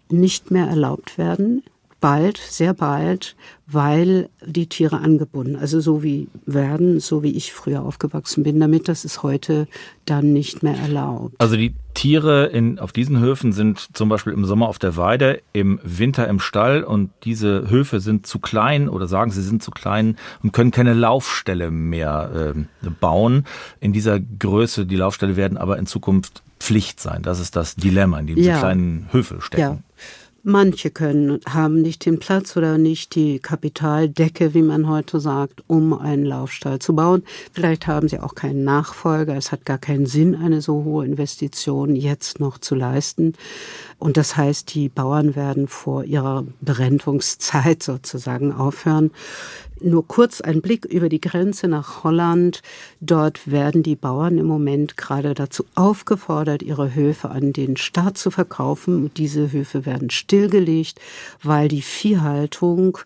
nicht 0.09 0.51
mehr 0.51 0.67
erlaubt 0.67 1.19
werden 1.19 1.63
bald, 2.01 2.39
sehr 2.39 2.75
bald, 2.75 3.37
weil 3.67 4.29
die 4.45 4.69
Tiere 4.69 4.99
angebunden, 4.99 5.57
also 5.57 5.81
so 5.81 6.03
wie 6.03 6.29
werden, 6.45 7.01
so 7.01 7.23
wie 7.23 7.33
ich 7.33 7.53
früher 7.53 7.83
aufgewachsen 7.83 8.45
bin, 8.45 8.61
damit 8.61 8.89
das 8.89 9.05
ist 9.05 9.23
heute 9.23 9.67
dann 10.05 10.33
nicht 10.33 10.63
mehr 10.63 10.77
erlaubt. 10.77 11.35
Also 11.39 11.57
die 11.57 11.75
Tiere 11.95 12.47
in, 12.47 12.79
auf 12.79 12.93
diesen 12.93 13.19
Höfen 13.19 13.53
sind 13.53 13.89
zum 13.95 14.09
Beispiel 14.09 14.35
im 14.35 14.45
Sommer 14.45 14.69
auf 14.69 14.79
der 14.79 14.97
Weide, 14.97 15.41
im 15.53 15.81
Winter 15.83 16.29
im 16.29 16.39
Stall 16.39 16.85
und 16.85 17.11
diese 17.25 17.69
Höfe 17.71 18.01
sind 18.01 18.27
zu 18.27 18.39
klein 18.39 18.89
oder 18.89 19.09
sagen 19.09 19.31
sie 19.31 19.43
sind 19.43 19.63
zu 19.63 19.71
klein 19.71 20.17
und 20.43 20.53
können 20.53 20.71
keine 20.71 20.95
Laufstelle 20.95 21.71
mehr 21.71 22.55
äh, 22.55 22.91
bauen. 23.01 23.45
In 23.81 23.93
dieser 23.93 24.21
Größe, 24.21 24.87
die 24.87 24.97
Laufstelle 24.97 25.37
werden 25.37 25.57
aber 25.59 25.79
in 25.79 25.87
Zukunft 25.87 26.43
Pflicht 26.59 27.01
sein. 27.01 27.23
Das 27.23 27.41
ist 27.41 27.57
das 27.57 27.77
Dilemma, 27.77 28.19
in 28.19 28.27
dem 28.27 28.39
ja. 28.39 28.43
diese 28.43 28.59
kleinen 28.59 29.09
Höfe 29.13 29.41
stecken. 29.41 29.61
Ja. 29.61 29.79
Manche 30.49 30.93
können, 30.93 31.41
haben 31.45 31.83
nicht 31.83 32.07
den 32.07 32.21
Platz 32.21 32.57
oder 32.57 32.79
nicht 32.79 33.17
die 33.17 33.41
Kapitaldecke, 33.41 34.55
wie 34.55 34.63
man 34.63 34.89
heute 34.89 35.19
sagt, 35.19 35.65
um 35.67 35.93
einen 35.93 36.25
Laufstall 36.25 36.79
zu 36.79 36.95
bauen. 36.95 37.25
Vielleicht 37.53 37.89
haben 37.89 38.09
sie 38.09 38.21
auch 38.21 38.37
keinen 38.37 38.63
Nachfolger. 38.63 39.37
Es 39.37 39.51
hat 39.51 39.65
gar 39.65 39.79
keinen 39.79 40.07
Sinn, 40.07 40.37
eine 40.37 40.61
so 40.61 40.85
hohe 40.85 41.05
Investition 41.05 41.97
jetzt 41.97 42.39
noch 42.39 42.59
zu 42.59 42.77
leisten. 42.77 43.33
Und 43.99 44.17
das 44.17 44.37
heißt, 44.37 44.75
die 44.75 44.89
Bauern 44.89 45.37
werden 45.37 45.69
vor 45.69 46.05
ihrer 46.05 46.45
Berentungszeit 46.61 47.83
sozusagen 47.83 48.53
aufhören. 48.53 49.11
Nur 49.81 50.07
kurz 50.07 50.41
ein 50.41 50.63
Blick 50.63 50.87
über 50.87 51.11
die 51.11 51.21
Grenze 51.21 51.69
nach 51.69 52.03
Holland. 52.03 52.63
Dort 53.01 53.51
werden 53.51 53.83
die 53.83 53.97
Bauern 53.97 54.39
im 54.39 54.47
Moment 54.47 54.97
gerade 54.97 55.35
dazu 55.35 55.67
aufgefordert, 55.75 56.63
ihre 56.63 56.95
Höfe 56.95 57.29
an 57.29 57.53
den 57.53 57.77
Staat 57.77 58.17
zu 58.17 58.31
verkaufen. 58.31 59.11
Diese 59.15 59.53
Höfe 59.53 59.85
werden 59.85 60.09
stillgelegt, 60.09 60.99
weil 61.43 61.69
die 61.69 61.83
Viehhaltung 61.83 62.99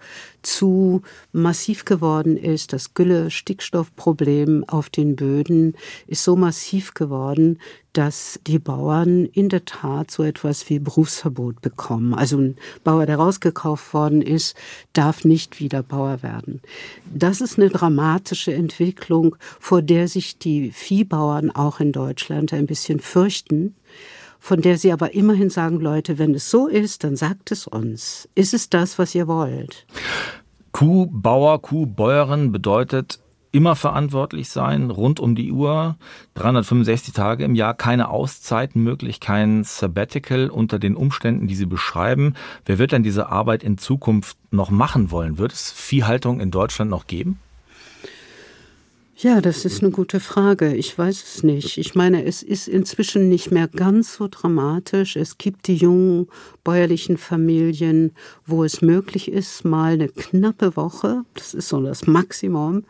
zu 0.42 1.02
massiv 1.32 1.84
geworden 1.84 2.36
ist. 2.36 2.72
Das 2.72 2.94
Gülle-Stickstoffproblem 2.94 4.64
auf 4.68 4.90
den 4.90 5.16
Böden 5.16 5.74
ist 6.06 6.22
so 6.22 6.36
massiv 6.36 6.94
geworden, 6.94 7.58
dass 7.92 8.40
die 8.46 8.58
Bauern 8.58 9.26
in 9.26 9.48
der 9.48 9.64
Tat 9.64 10.10
so 10.10 10.22
etwas 10.22 10.68
wie 10.70 10.78
Berufsverbot 10.78 11.60
bekommen. 11.60 12.14
Also 12.14 12.38
ein 12.38 12.56
Bauer, 12.84 13.06
der 13.06 13.16
rausgekauft 13.16 13.92
worden 13.94 14.22
ist, 14.22 14.56
darf 14.92 15.24
nicht 15.24 15.60
wieder 15.60 15.82
Bauer 15.82 16.22
werden. 16.22 16.60
Das 17.12 17.40
ist 17.40 17.58
eine 17.58 17.68
dramatische 17.68 18.54
Entwicklung, 18.54 19.36
vor 19.58 19.82
der 19.82 20.08
sich 20.08 20.38
die 20.38 20.70
Viehbauern 20.70 21.50
auch 21.50 21.80
in 21.80 21.92
Deutschland 21.92 22.52
ein 22.52 22.66
bisschen 22.66 23.00
fürchten 23.00 23.74
von 24.42 24.62
der 24.62 24.78
sie 24.78 24.90
aber 24.90 25.12
immerhin 25.14 25.50
sagen, 25.50 25.80
Leute, 25.80 26.18
wenn 26.18 26.34
es 26.34 26.50
so 26.50 26.66
ist, 26.66 27.04
dann 27.04 27.14
sagt 27.14 27.52
es 27.52 27.66
uns. 27.66 28.26
Ist 28.34 28.54
es 28.54 28.70
das, 28.70 28.98
was 28.98 29.14
ihr 29.14 29.28
wollt? 29.28 29.86
Kuhbauer, 30.72 31.60
Kuhbäuerin 31.60 32.50
bedeutet 32.50 33.20
immer 33.52 33.76
verantwortlich 33.76 34.48
sein, 34.48 34.90
rund 34.90 35.20
um 35.20 35.34
die 35.34 35.52
Uhr, 35.52 35.96
365 36.34 37.14
Tage 37.14 37.44
im 37.44 37.54
Jahr, 37.54 37.74
keine 37.74 38.08
Auszeiten 38.08 38.82
möglich, 38.82 39.20
kein 39.20 39.64
Sabbatical 39.64 40.50
unter 40.50 40.78
den 40.78 40.96
Umständen, 40.96 41.46
die 41.46 41.56
Sie 41.56 41.66
beschreiben. 41.66 42.34
Wer 42.64 42.78
wird 42.78 42.92
denn 42.92 43.02
diese 43.02 43.28
Arbeit 43.28 43.62
in 43.62 43.78
Zukunft 43.78 44.36
noch 44.50 44.70
machen 44.70 45.10
wollen? 45.10 45.38
Wird 45.38 45.52
es 45.52 45.72
Viehhaltung 45.72 46.40
in 46.40 46.50
Deutschland 46.50 46.90
noch 46.90 47.06
geben? 47.06 47.38
Ja, 49.22 49.42
das 49.42 49.66
ist 49.66 49.82
eine 49.82 49.90
gute 49.90 50.18
Frage. 50.18 50.74
Ich 50.74 50.96
weiß 50.96 51.22
es 51.22 51.42
nicht. 51.42 51.76
Ich 51.76 51.94
meine, 51.94 52.24
es 52.24 52.42
ist 52.42 52.68
inzwischen 52.68 53.28
nicht 53.28 53.50
mehr 53.50 53.68
ganz 53.68 54.14
so 54.14 54.28
dramatisch. 54.30 55.14
Es 55.16 55.36
gibt 55.36 55.66
die 55.66 55.76
jungen 55.76 56.28
bäuerlichen 56.64 57.18
Familien, 57.18 58.12
wo 58.46 58.64
es 58.64 58.80
möglich 58.80 59.30
ist, 59.30 59.62
mal 59.62 59.92
eine 59.92 60.08
knappe 60.08 60.74
Woche, 60.74 61.24
das 61.34 61.52
ist 61.52 61.68
so 61.68 61.82
das 61.82 62.06
Maximum, 62.06 62.84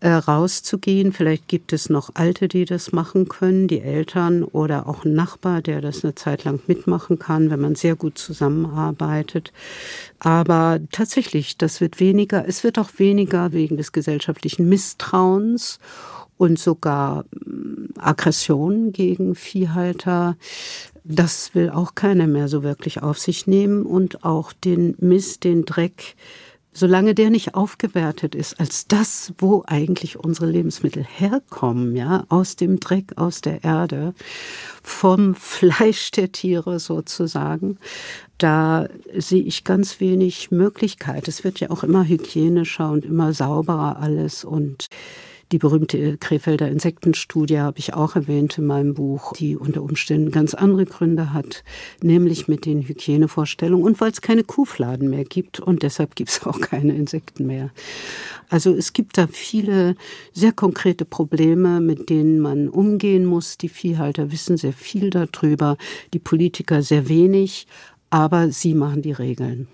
äh, 0.00 0.10
rauszugehen. 0.10 1.12
Vielleicht 1.12 1.46
gibt 1.46 1.72
es 1.72 1.90
noch 1.90 2.10
Alte, 2.14 2.48
die 2.48 2.64
das 2.64 2.92
machen 2.92 3.28
können, 3.28 3.68
die 3.68 3.80
Eltern 3.80 4.42
oder 4.42 4.88
auch 4.88 5.04
ein 5.04 5.14
Nachbar, 5.14 5.60
der 5.62 5.80
das 5.80 6.02
eine 6.02 6.14
Zeit 6.14 6.44
lang 6.44 6.60
mitmachen 6.66 7.18
kann, 7.18 7.50
wenn 7.50 7.60
man 7.60 7.74
sehr 7.74 7.96
gut 7.96 8.18
zusammenarbeitet. 8.18 9.52
Aber 10.18 10.80
tatsächlich, 10.90 11.58
das 11.58 11.80
wird 11.80 12.00
weniger. 12.00 12.46
Es 12.48 12.64
wird 12.64 12.78
auch 12.78 12.90
weniger 12.96 13.52
wegen 13.52 13.76
des 13.76 13.92
gesellschaftlichen 13.92 14.68
Misstrauens 14.68 15.78
und 16.40 16.58
sogar 16.58 17.26
mm, 17.34 17.98
Aggression 17.98 18.92
gegen 18.92 19.34
Viehhalter. 19.34 20.36
Das 21.04 21.54
will 21.54 21.68
auch 21.68 21.94
keiner 21.94 22.26
mehr 22.26 22.48
so 22.48 22.62
wirklich 22.62 23.02
auf 23.02 23.18
sich 23.18 23.46
nehmen 23.46 23.84
und 23.84 24.24
auch 24.24 24.54
den 24.54 24.94
Mist, 24.98 25.44
den 25.44 25.66
Dreck, 25.66 26.16
solange 26.72 27.14
der 27.14 27.30
nicht 27.30 27.54
aufgewertet 27.54 28.34
ist 28.34 28.60
als 28.60 28.86
das, 28.86 29.32
wo 29.38 29.64
eigentlich 29.66 30.18
unsere 30.18 30.46
Lebensmittel 30.46 31.04
herkommen, 31.04 31.96
ja, 31.96 32.24
aus 32.28 32.56
dem 32.56 32.78
Dreck, 32.80 33.12
aus 33.16 33.40
der 33.40 33.64
Erde, 33.64 34.14
vom 34.82 35.34
Fleisch 35.34 36.10
der 36.12 36.32
Tiere 36.32 36.78
sozusagen, 36.78 37.78
da 38.38 38.88
sehe 39.16 39.42
ich 39.42 39.64
ganz 39.64 40.00
wenig 40.00 40.50
Möglichkeit. 40.50 41.28
Es 41.28 41.44
wird 41.44 41.60
ja 41.60 41.70
auch 41.70 41.82
immer 41.82 42.04
hygienischer 42.04 42.90
und 42.90 43.04
immer 43.04 43.32
sauberer 43.32 43.98
alles 43.98 44.44
und 44.44 44.88
die 45.52 45.58
berühmte 45.58 46.16
Krefelder 46.18 46.68
Insektenstudie 46.68 47.58
habe 47.58 47.78
ich 47.78 47.94
auch 47.94 48.14
erwähnt 48.14 48.56
in 48.58 48.66
meinem 48.66 48.94
Buch, 48.94 49.32
die 49.32 49.56
unter 49.56 49.82
Umständen 49.82 50.30
ganz 50.30 50.54
andere 50.54 50.86
Gründe 50.86 51.32
hat, 51.32 51.64
nämlich 52.02 52.46
mit 52.46 52.66
den 52.66 52.82
Hygienevorstellungen 52.82 53.84
und 53.84 54.00
weil 54.00 54.12
es 54.12 54.20
keine 54.20 54.44
Kuhfladen 54.44 55.10
mehr 55.10 55.24
gibt 55.24 55.58
und 55.58 55.82
deshalb 55.82 56.14
gibt 56.14 56.30
es 56.30 56.42
auch 56.46 56.60
keine 56.60 56.94
Insekten 56.94 57.46
mehr. 57.46 57.70
Also 58.48 58.74
es 58.74 58.92
gibt 58.92 59.18
da 59.18 59.26
viele 59.26 59.96
sehr 60.32 60.52
konkrete 60.52 61.04
Probleme, 61.04 61.80
mit 61.80 62.10
denen 62.10 62.40
man 62.40 62.68
umgehen 62.68 63.24
muss. 63.24 63.58
Die 63.58 63.68
Viehhalter 63.68 64.30
wissen 64.30 64.56
sehr 64.56 64.72
viel 64.72 65.10
darüber, 65.10 65.76
die 66.14 66.18
Politiker 66.18 66.82
sehr 66.82 67.08
wenig, 67.08 67.66
aber 68.10 68.50
sie 68.50 68.74
machen 68.74 69.02
die 69.02 69.12
Regeln. 69.12 69.68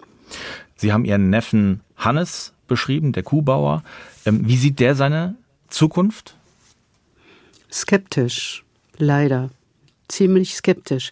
Sie 0.76 0.92
haben 0.92 1.04
Ihren 1.04 1.30
Neffen 1.30 1.80
Hannes 1.96 2.52
beschrieben, 2.66 3.12
der 3.12 3.22
Kuhbauer. 3.22 3.82
Ähm, 4.24 4.46
wie 4.46 4.56
sieht 4.56 4.80
der 4.80 4.94
seine 4.94 5.36
Zukunft? 5.68 6.36
Skeptisch, 7.70 8.64
leider. 8.98 9.50
Ziemlich 10.08 10.54
skeptisch. 10.54 11.10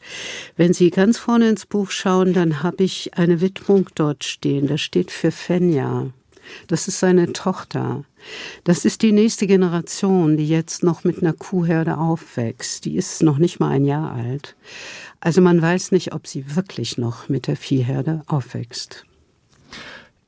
Wenn 0.57 0.73
Sie 0.73 0.91
ganz 0.91 1.19
vorne 1.19 1.49
ins 1.49 1.67
Buch 1.67 1.91
schauen, 1.91 2.33
dann 2.33 2.63
habe 2.63 2.85
ich 2.85 3.15
eine 3.19 3.41
Widmung 3.41 3.89
dort 3.95 4.23
stehen. 4.23 4.69
Das 4.69 4.81
steht 4.81 5.11
für 5.11 5.33
Fenja. 5.33 6.07
Das 6.69 6.89
ist 6.89 7.01
seine 7.01 7.33
Tochter. 7.33 8.05
Das 8.63 8.85
ist 8.85 9.03
die 9.03 9.13
nächste 9.13 9.47
Generation, 9.47 10.37
die 10.37 10.49
jetzt 10.49 10.83
noch 10.83 11.05
mit 11.05 11.21
einer 11.21 11.33
Kuhherde 11.33 11.99
aufwächst. 11.99 12.85
Die 12.85 12.97
ist 12.97 13.23
noch 13.23 13.39
nicht 13.39 13.61
mal 13.61 13.71
ein 13.71 13.85
Jahr 13.85 14.13
alt. 14.13 14.55
Also 15.21 15.41
man 15.41 15.61
weiß 15.61 15.91
nicht, 15.93 16.13
ob 16.13 16.27
sie 16.27 16.55
wirklich 16.55 16.99
noch 16.99 17.29
mit 17.29 17.47
der 17.47 17.57
Viehherde 17.57 18.23
aufwächst. 18.27 19.05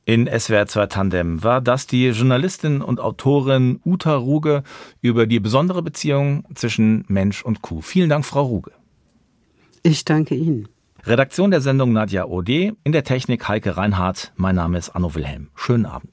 In 0.07 0.25
SWR 0.25 0.67
2 0.67 0.85
Tandem 0.85 1.43
war 1.43 1.59
das 1.59 1.85
die 1.85 2.07
Journalistin 2.07 2.81
und 2.81 3.01
Autorin 3.01 3.81
Uta 3.83 4.15
Ruge 4.15 4.63
über 5.01 5.27
die 5.27 5.41
besondere 5.41 5.81
Beziehung 5.81 6.45
zwischen 6.55 7.03
Mensch 7.09 7.43
und 7.43 7.61
Kuh. 7.61 7.81
Vielen 7.81 8.07
Dank, 8.07 8.23
Frau 8.23 8.45
Ruge. 8.45 8.71
Ich 9.83 10.05
danke 10.05 10.33
Ihnen. 10.33 10.69
Redaktion 11.03 11.51
der 11.51 11.59
Sendung 11.59 11.91
Nadja 11.91 12.23
Ode, 12.23 12.77
in 12.85 12.91
der 12.93 13.03
Technik 13.03 13.49
Heike 13.49 13.75
Reinhardt. 13.75 14.31
Mein 14.37 14.55
Name 14.55 14.77
ist 14.77 14.91
Anno 14.91 15.13
Wilhelm. 15.13 15.49
Schönen 15.55 15.85
Abend. 15.85 16.05